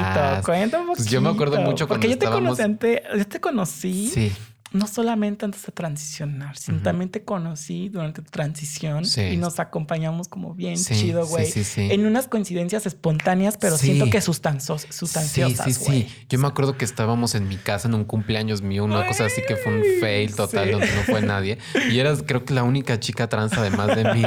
[0.45, 0.95] cuenta un poquito.
[0.95, 4.07] Pues yo me acuerdo mucho cuando Porque yo te conocí antes, yo te conocí.
[4.07, 4.31] Sí
[4.71, 10.27] no solamente antes de transicionar, sino también te conocí durante tu transición y nos acompañamos
[10.27, 11.51] como bien chido, güey.
[11.77, 16.25] en unas coincidencias espontáneas, pero siento que sustancios, sustanciosas, Sí, sí, sí.
[16.29, 19.41] Yo me acuerdo que estábamos en mi casa en un cumpleaños mío, una cosa así
[19.47, 21.57] que fue un fail total donde no fue nadie.
[21.89, 24.23] Y eras creo que la única chica trans además de mí.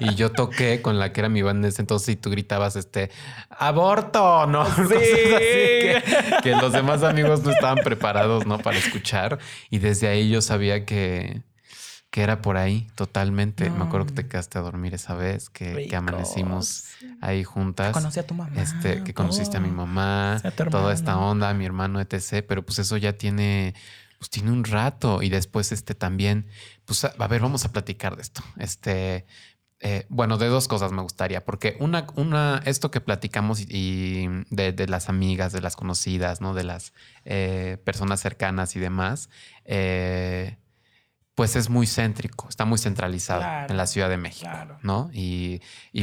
[0.00, 2.76] y yo toqué con la que era mi banda en ese entonces y tú gritabas
[2.76, 3.10] este
[3.50, 4.64] aborto, ¿no?
[4.92, 4.98] Sí.
[4.98, 6.02] que,
[6.42, 8.58] que los demás amigos no estaban preparados, ¿no?
[8.58, 9.38] Para escuchar.
[9.70, 11.42] Y desde ahí yo sabía que,
[12.10, 13.68] que era por ahí totalmente.
[13.70, 16.84] Me acuerdo que te quedaste a dormir esa vez, que, que amanecimos
[17.20, 17.92] ahí juntas.
[17.92, 18.52] Conocí a tu mamá.
[18.60, 22.44] Este, que conociste a mi mamá, toda esta onda, a mi hermano, etc.
[22.46, 23.74] Pero pues eso ya tiene,
[24.18, 25.22] pues tiene un rato.
[25.22, 26.46] Y después, este también,
[26.84, 28.42] pues a, ver, vamos a platicar de esto.
[28.58, 29.26] Este,
[29.84, 34.86] eh, bueno, de dos cosas me gustaría, porque una, una, esto que platicamos y, de,
[34.86, 36.54] las amigas, de las conocidas, ¿no?
[36.54, 36.92] De las
[37.24, 39.28] eh, personas cercanas y demás,
[39.64, 40.56] eh,
[41.34, 44.50] pues es muy céntrico, está muy centralizado en la Ciudad de México,
[44.82, 45.10] ¿no?
[45.14, 45.60] Y,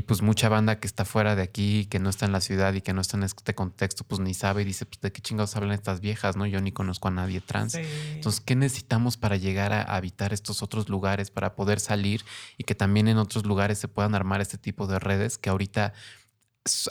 [0.08, 2.82] pues mucha banda que está fuera de aquí, que no está en la ciudad y
[2.82, 5.56] que no está en este contexto, pues ni sabe y dice, pues de qué chingados
[5.56, 6.48] hablan estas viejas, ¿no?
[6.48, 7.76] Yo ni conozco a nadie trans.
[7.76, 12.26] Entonces, ¿qué necesitamos para llegar a habitar estos otros lugares, para poder salir
[12.58, 15.94] y que también en otros lugares se puedan armar este tipo de redes que ahorita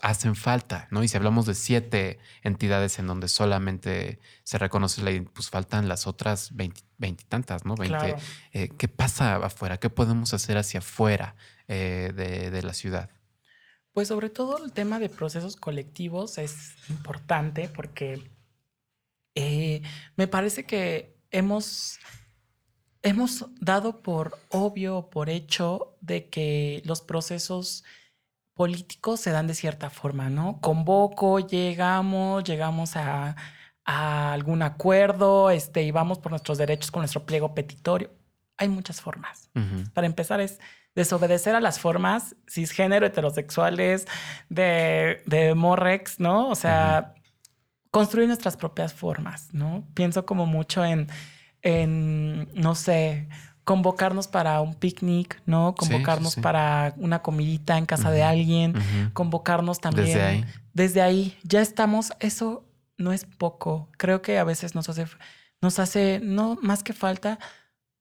[0.03, 1.03] hacen falta, ¿no?
[1.03, 6.07] Y si hablamos de siete entidades en donde solamente se reconoce la pues faltan las
[6.07, 6.55] otras
[6.99, 7.77] veintitantas, ¿no?
[7.77, 8.17] Veinte.
[8.53, 9.79] Eh, ¿Qué pasa afuera?
[9.79, 11.35] ¿Qué podemos hacer hacia afuera
[11.69, 13.11] eh, de, la ciudad?
[13.93, 18.31] Pues sobre todo el tema de procesos colectivos es importante porque
[19.35, 19.83] eh,
[20.17, 21.99] me parece que hemos,
[23.03, 27.85] hemos dado por obvio, por hecho, de que los procesos
[28.55, 30.61] políticos se dan de cierta forma, ¿no?
[30.61, 33.37] Convoco, llegamos, llegamos a,
[33.89, 38.11] algún acuerdo, este, y vamos por nuestros derechos con nuestro pliego petitorio.
[38.59, 39.51] Hay muchas formas.
[39.95, 40.59] Para empezar es
[40.95, 44.07] desobedecer a las formas cisgénero, heterosexuales,
[44.51, 46.51] de, de Morrex, ¿no?
[46.51, 47.15] O sea,
[47.91, 49.89] construir nuestras propias formas, ¿no?
[49.95, 51.09] Pienso como mucho en,
[51.63, 53.29] en no sé,
[53.65, 55.75] convocarnos para un picnic, ¿no?
[55.75, 58.75] Convocarnos para una comidita en casa de alguien,
[59.15, 60.07] convocarnos también.
[60.09, 60.45] Desde ahí.
[60.75, 62.68] Desde ahí, ya estamos, eso
[62.99, 63.89] no es poco.
[63.97, 65.07] Creo que a veces nos hace,
[65.63, 67.39] nos hace, no más que falta,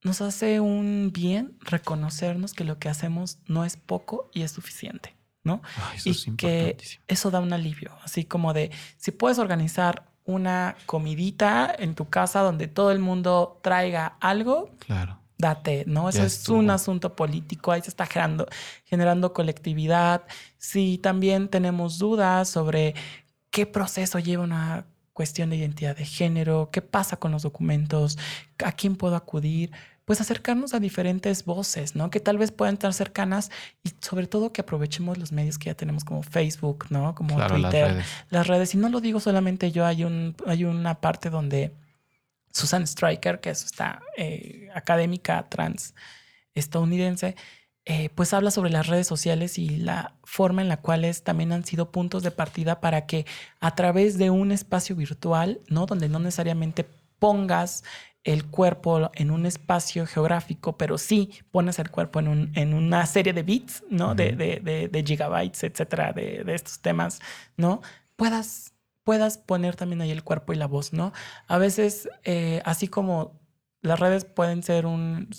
[0.04, 5.16] nos hace un bien reconocernos que lo que hacemos no es poco y es suficiente,
[5.44, 5.62] ¿no?
[6.04, 6.78] y que
[7.08, 12.42] eso da un alivio, así como de, si puedes organizar una comidita en tu casa
[12.42, 16.10] donde todo el mundo traiga algo, claro date, ¿no?
[16.10, 18.48] Eso es un asunto político, ahí se está generando,
[18.86, 20.24] generando colectividad.
[20.58, 22.96] Si también tenemos dudas sobre
[23.58, 28.16] qué proceso lleva una cuestión de identidad de género, qué pasa con los documentos,
[28.64, 29.72] a quién puedo acudir,
[30.06, 32.12] pues acercarnos a diferentes voces, ¿no?
[32.12, 33.50] Que tal vez puedan estar cercanas
[33.84, 37.16] y sobre todo que aprovechemos los medios que ya tenemos como Facebook, ¿no?
[37.16, 38.06] Como Twitter, las redes.
[38.30, 38.76] las redes.
[38.76, 41.74] Y no lo digo solamente yo, hay, un, hay una parte donde
[42.54, 45.96] Susan Stryker, que es esta eh, académica trans
[46.54, 47.36] estadounidense,
[47.90, 51.64] eh, pues habla sobre las redes sociales y la forma en la cual también han
[51.64, 53.26] sido puntos de partida para que
[53.62, 55.86] a través de un espacio virtual, ¿no?
[55.86, 56.86] Donde no necesariamente
[57.18, 57.86] pongas
[58.26, 63.06] el cuerpo en un espacio geográfico, pero sí pones el cuerpo en, un, en una
[63.06, 64.16] serie de bits, ¿no?
[64.16, 67.22] de, de, de, gigabytes, etcétera, de, de estos temas,
[67.56, 67.82] ¿no?
[68.18, 68.74] Puedas
[69.06, 71.14] puedas poner también ahí el cuerpo y la voz, ¿no?
[71.48, 73.40] A veces, eh, así como
[73.82, 75.30] las redes pueden ser un,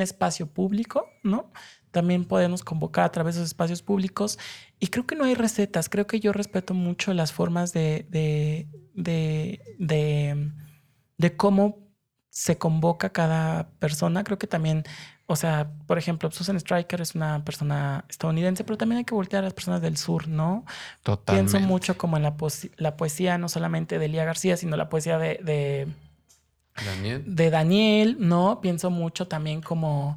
[0.00, 1.50] espacio público, ¿no?
[1.90, 4.38] También podemos convocar a través de esos espacios públicos.
[4.78, 5.88] Y creo que no hay recetas.
[5.88, 10.52] Creo que yo respeto mucho las formas de, de, de, de,
[11.18, 11.78] de cómo
[12.28, 14.24] se convoca cada persona.
[14.24, 14.84] Creo que también
[15.30, 19.44] o sea, por ejemplo, Susan Stryker es una persona estadounidense, pero también hay que voltear
[19.44, 20.64] a las personas del sur, ¿no?
[21.04, 21.52] Totalmente.
[21.52, 22.34] Pienso mucho como en la,
[22.78, 25.86] la poesía, no solamente de Lía García, sino la poesía de, de,
[26.84, 27.22] Daniel.
[27.28, 28.60] de Daniel, ¿no?
[28.60, 30.16] Pienso mucho también como,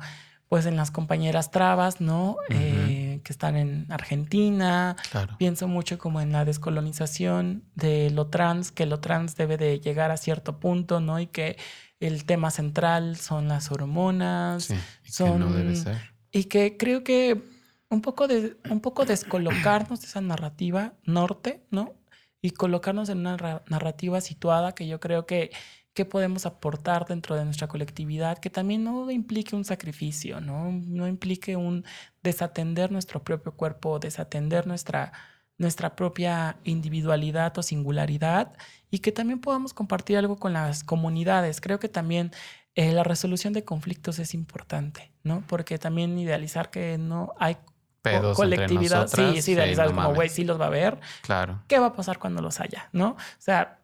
[0.54, 2.38] pues, en las compañeras trabas, ¿no?
[2.50, 4.96] Eh, que están en Argentina.
[5.10, 5.36] Claro.
[5.40, 10.12] Pienso mucho como en la descolonización de lo trans, que lo trans debe de llegar
[10.12, 11.20] a cierto punto, ¿no?
[11.20, 11.58] Y que
[12.00, 14.66] el tema central son las hormonas.
[14.66, 15.98] Sí, y son, que no debe ser.
[16.32, 17.42] Y que creo que
[17.90, 21.96] un poco, de, un poco descolocarnos de esa narrativa norte, ¿no?
[22.44, 25.50] Y colocarnos en una narrativa situada que yo creo que,
[25.94, 30.72] que podemos aportar dentro de nuestra colectividad, que también no implique un sacrificio, ¿no?
[30.72, 31.86] No implique un
[32.24, 35.14] desatender nuestro propio cuerpo, desatender nuestra
[35.58, 38.54] nuestra propia individualidad o singularidad
[38.90, 41.62] y que también podamos compartir algo con las comunidades.
[41.62, 42.32] Creo que también
[42.76, 45.44] eh, la resolución de conflictos es importante, ¿no?
[45.48, 47.58] Porque también idealizar que no hay
[48.02, 51.00] Pedos colectividad, entre sí, sí, idealizar no como, güey, sí los va a ver.
[51.22, 53.12] Claro, ¿Qué va a pasar cuando los haya, no?
[53.12, 53.80] O sea,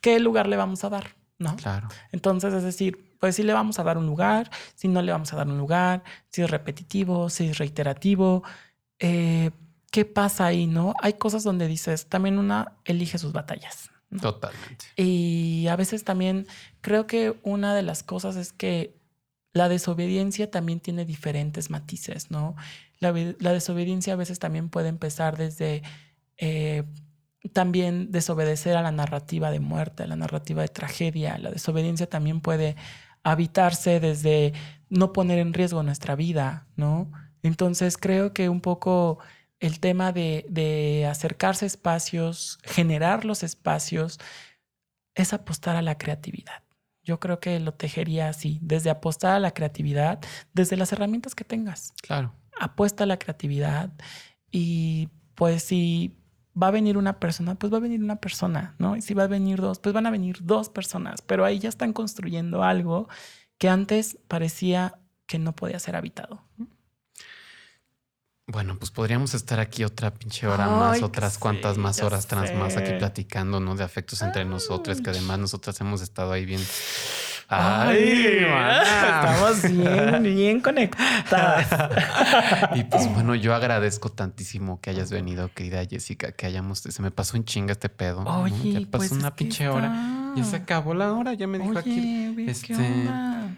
[0.00, 1.56] ¿qué lugar le vamos a dar, no?
[1.56, 1.88] claro.
[2.12, 5.32] Entonces, es decir, pues si le vamos a dar un lugar, si no le vamos
[5.32, 8.42] a dar un lugar, si es repetitivo, si es reiterativo,
[8.98, 9.50] eh,
[9.90, 10.94] ¿qué pasa ahí, no?
[11.02, 13.90] Hay cosas donde dices, también una elige sus batallas.
[14.10, 14.20] ¿no?
[14.20, 14.86] Totalmente.
[14.96, 16.46] Y a veces también
[16.80, 18.96] creo que una de las cosas es que
[19.52, 22.56] la desobediencia también tiene diferentes matices, ¿no?
[22.98, 23.12] La
[23.52, 25.82] desobediencia a veces también puede empezar desde
[26.38, 26.84] eh,
[27.52, 31.38] también desobedecer a la narrativa de muerte, a la narrativa de tragedia.
[31.38, 32.76] La desobediencia también puede
[33.22, 34.52] habitarse desde
[34.88, 37.10] no poner en riesgo nuestra vida, ¿no?
[37.42, 39.18] Entonces creo que un poco
[39.60, 44.18] el tema de, de acercarse a espacios, generar los espacios,
[45.14, 46.62] es apostar a la creatividad.
[47.02, 50.20] Yo creo que lo tejería así, desde apostar a la creatividad,
[50.52, 51.92] desde las herramientas que tengas.
[52.02, 52.34] Claro.
[52.60, 53.92] Apuesta a la creatividad
[54.50, 56.16] y pues si
[56.60, 58.96] va a venir una persona, pues va a venir una persona, ¿no?
[58.96, 61.68] Y si va a venir dos, pues van a venir dos personas, pero ahí ya
[61.68, 63.08] están construyendo algo
[63.58, 66.42] que antes parecía que no podía ser habitado.
[68.48, 72.54] Bueno, pues podríamos estar aquí otra pinche hora Ay, más, otras cuantas más horas trans
[72.54, 73.74] más aquí platicando, ¿no?
[73.74, 76.62] De afectos entre nosotras, que además nosotras hemos estado ahí bien.
[77.48, 78.82] Ay, maná.
[78.82, 81.66] estamos bien, bien conectadas.
[82.74, 87.10] Y pues bueno, yo agradezco tantísimo que hayas venido, querida Jessica, que hayamos, se me
[87.10, 88.24] pasó en chinga este pedo.
[88.24, 88.42] ¿no?
[88.42, 90.32] Oye, ya pasó pues una pinche hora.
[90.36, 92.34] Ya se acabó la hora, ya me dijo Oye, aquí.
[92.34, 93.56] ve, ¿qué este, onda?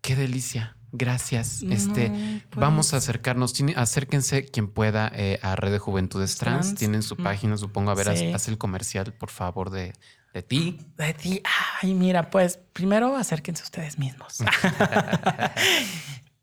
[0.00, 0.76] Qué delicia.
[0.92, 1.62] Gracias.
[1.62, 3.54] Este, No, vamos a pues, acercarnos.
[3.54, 6.66] Tiene- acérquense quien pueda eh, a Red de Juventudes Trans.
[6.66, 6.78] Trans.
[6.78, 7.22] Tienen su Mm.
[7.22, 7.90] página, supongo.
[7.90, 8.30] A ver, haz, Sí.
[8.32, 9.94] haz el comercial, por favor, de,
[10.32, 10.78] de ti.
[10.96, 11.42] De ti.
[11.80, 14.38] Ay, mira, pues primero acérquense ustedes mismos.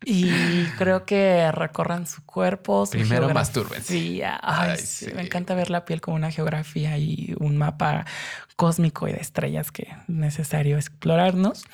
[0.04, 2.86] y creo que recorran su cuerpo.
[2.86, 3.92] Su Primero mastúrbense.
[3.92, 5.12] Sí, ay, Ay, sí, sí.
[5.12, 8.06] Me encanta ver la piel como una geografía y un mapa
[8.56, 11.64] cósmico y de estrellas que es necesario explorarnos.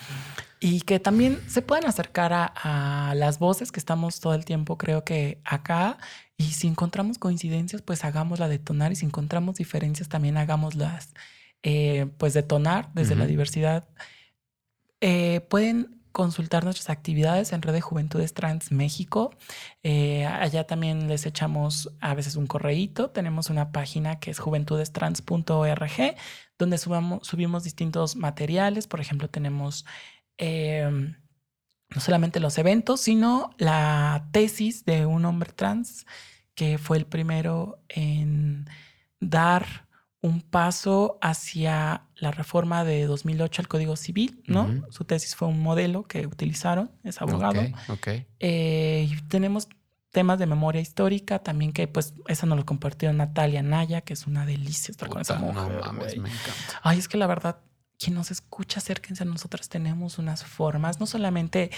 [0.59, 4.79] Y que también se puedan acercar a, a las voces que estamos todo el tiempo,
[4.79, 5.99] creo que acá.
[6.39, 8.91] Y si encontramos coincidencias, pues hagámosla detonar.
[8.91, 11.11] Y si encontramos diferencias, también hagámoslas,
[11.63, 13.89] eh, pues detonar desde la diversidad.
[15.01, 19.35] Eh, pueden consultar nuestras actividades en Red de Juventudes Trans México.
[19.83, 23.11] Eh, allá también les echamos a veces un correíto.
[23.11, 26.17] Tenemos una página que es juventudestrans.org,
[26.59, 28.87] donde subamos, subimos distintos materiales.
[28.87, 29.85] Por ejemplo, tenemos
[30.39, 30.89] eh,
[31.91, 36.07] no solamente los eventos, sino la tesis de un hombre trans
[36.55, 38.71] que fue el primero en
[39.21, 39.86] dar
[40.23, 44.85] un paso hacia la reforma de 2008 al Código Civil, ¿no?
[44.91, 47.61] Su tesis fue un modelo que utilizaron, es abogado.
[47.61, 48.09] Ok, ok.
[48.41, 49.69] Eh, y tenemos
[50.11, 54.27] temas de memoria histórica también que pues esa nos lo compartió Natalia Naya, que es
[54.27, 55.55] una delicia estar con esa mujer.
[55.55, 56.81] no mames, me encanta.
[56.83, 57.59] Ay, es que la verdad,
[57.99, 59.69] quien nos escucha, acérquense a nosotras.
[59.69, 61.71] Tenemos unas formas, no solamente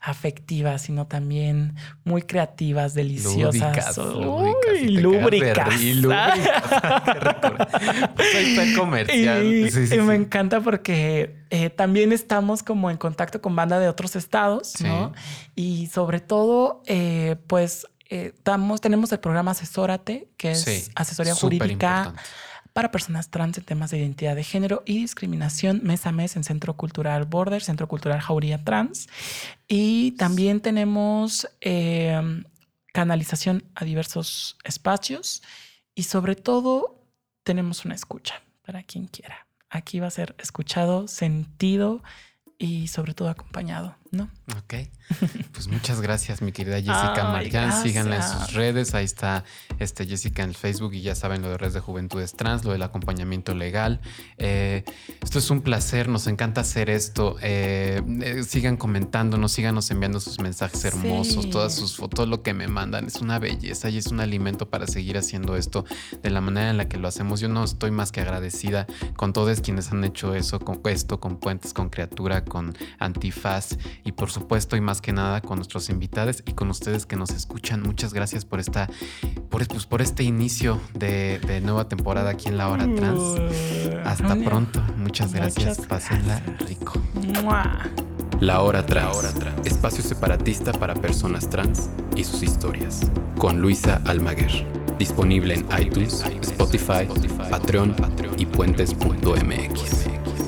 [0.00, 3.96] afectivas, sino también muy creativas, deliciosas.
[3.96, 6.38] Lúdicas, Uy, lúdicas, y lúbricas.
[6.38, 6.38] lúbricas.
[8.16, 9.44] Pues comercial.
[9.46, 13.78] Y, Sí, sí, y me encanta porque eh, también estamos como en contacto con banda
[13.78, 15.12] de otros estados, ¿no?
[15.54, 21.64] Y sobre todo, eh, pues, eh, damos- tenemos el programa Asesórate, que es asesoría jurídica
[22.06, 22.22] importante.
[22.72, 26.44] Para personas trans en temas de identidad de género y discriminación mes a mes en
[26.44, 29.08] Centro Cultural Border, Centro Cultural Jauría Trans.
[29.68, 32.20] Y también tenemos eh,
[32.92, 35.42] canalización a diversos espacios
[35.94, 37.02] y sobre todo
[37.42, 39.46] tenemos una escucha para quien quiera.
[39.68, 42.02] Aquí va a ser escuchado, sentido
[42.58, 44.28] y sobre todo acompañado, ¿no?
[44.56, 44.74] Ok.
[45.52, 47.82] Pues muchas gracias, mi querida Jessica Ay, Marjan.
[47.82, 48.52] Síganla en sus gracias.
[48.54, 48.94] redes.
[48.94, 49.44] Ahí está
[49.78, 52.72] este Jessica en el Facebook y ya saben lo de redes de juventudes trans, lo
[52.72, 54.00] del acompañamiento legal.
[54.38, 54.84] Eh,
[55.22, 57.36] esto es un placer, nos encanta hacer esto.
[57.42, 61.50] Eh, eh, sigan comentándonos, síganos enviando sus mensajes hermosos, Sí.
[61.50, 63.06] todas sus fotos, todo lo que me mandan.
[63.06, 65.84] Es una belleza y es un alimento para seguir haciendo esto
[66.22, 67.40] de la manera en la que lo hacemos.
[67.40, 68.86] Yo no estoy más que agradecida
[69.16, 74.12] con todos quienes han hecho eso, con esto, con Puentes, con Criatura, con Antifaz y
[74.12, 77.82] por supuesto y más que nada con nuestros invitados y con ustedes que nos escuchan.
[77.82, 78.88] Muchas gracias por esta,
[79.50, 83.40] por, pues, por este inicio de, de nueva temporada aquí en La Hora Trans.
[84.04, 84.44] Hasta Vale.
[84.44, 84.82] pronto.
[84.96, 85.78] Muchas gracias.
[85.86, 86.94] Pásenla rico.
[88.40, 89.34] La Hora Trans,
[89.64, 94.66] espacio separatista para personas trans y sus historias, con Luisa Almaguer.
[94.98, 97.06] Disponible en iTunes, Spotify,
[97.50, 97.94] Patreon
[98.38, 100.41] y puentes.mx.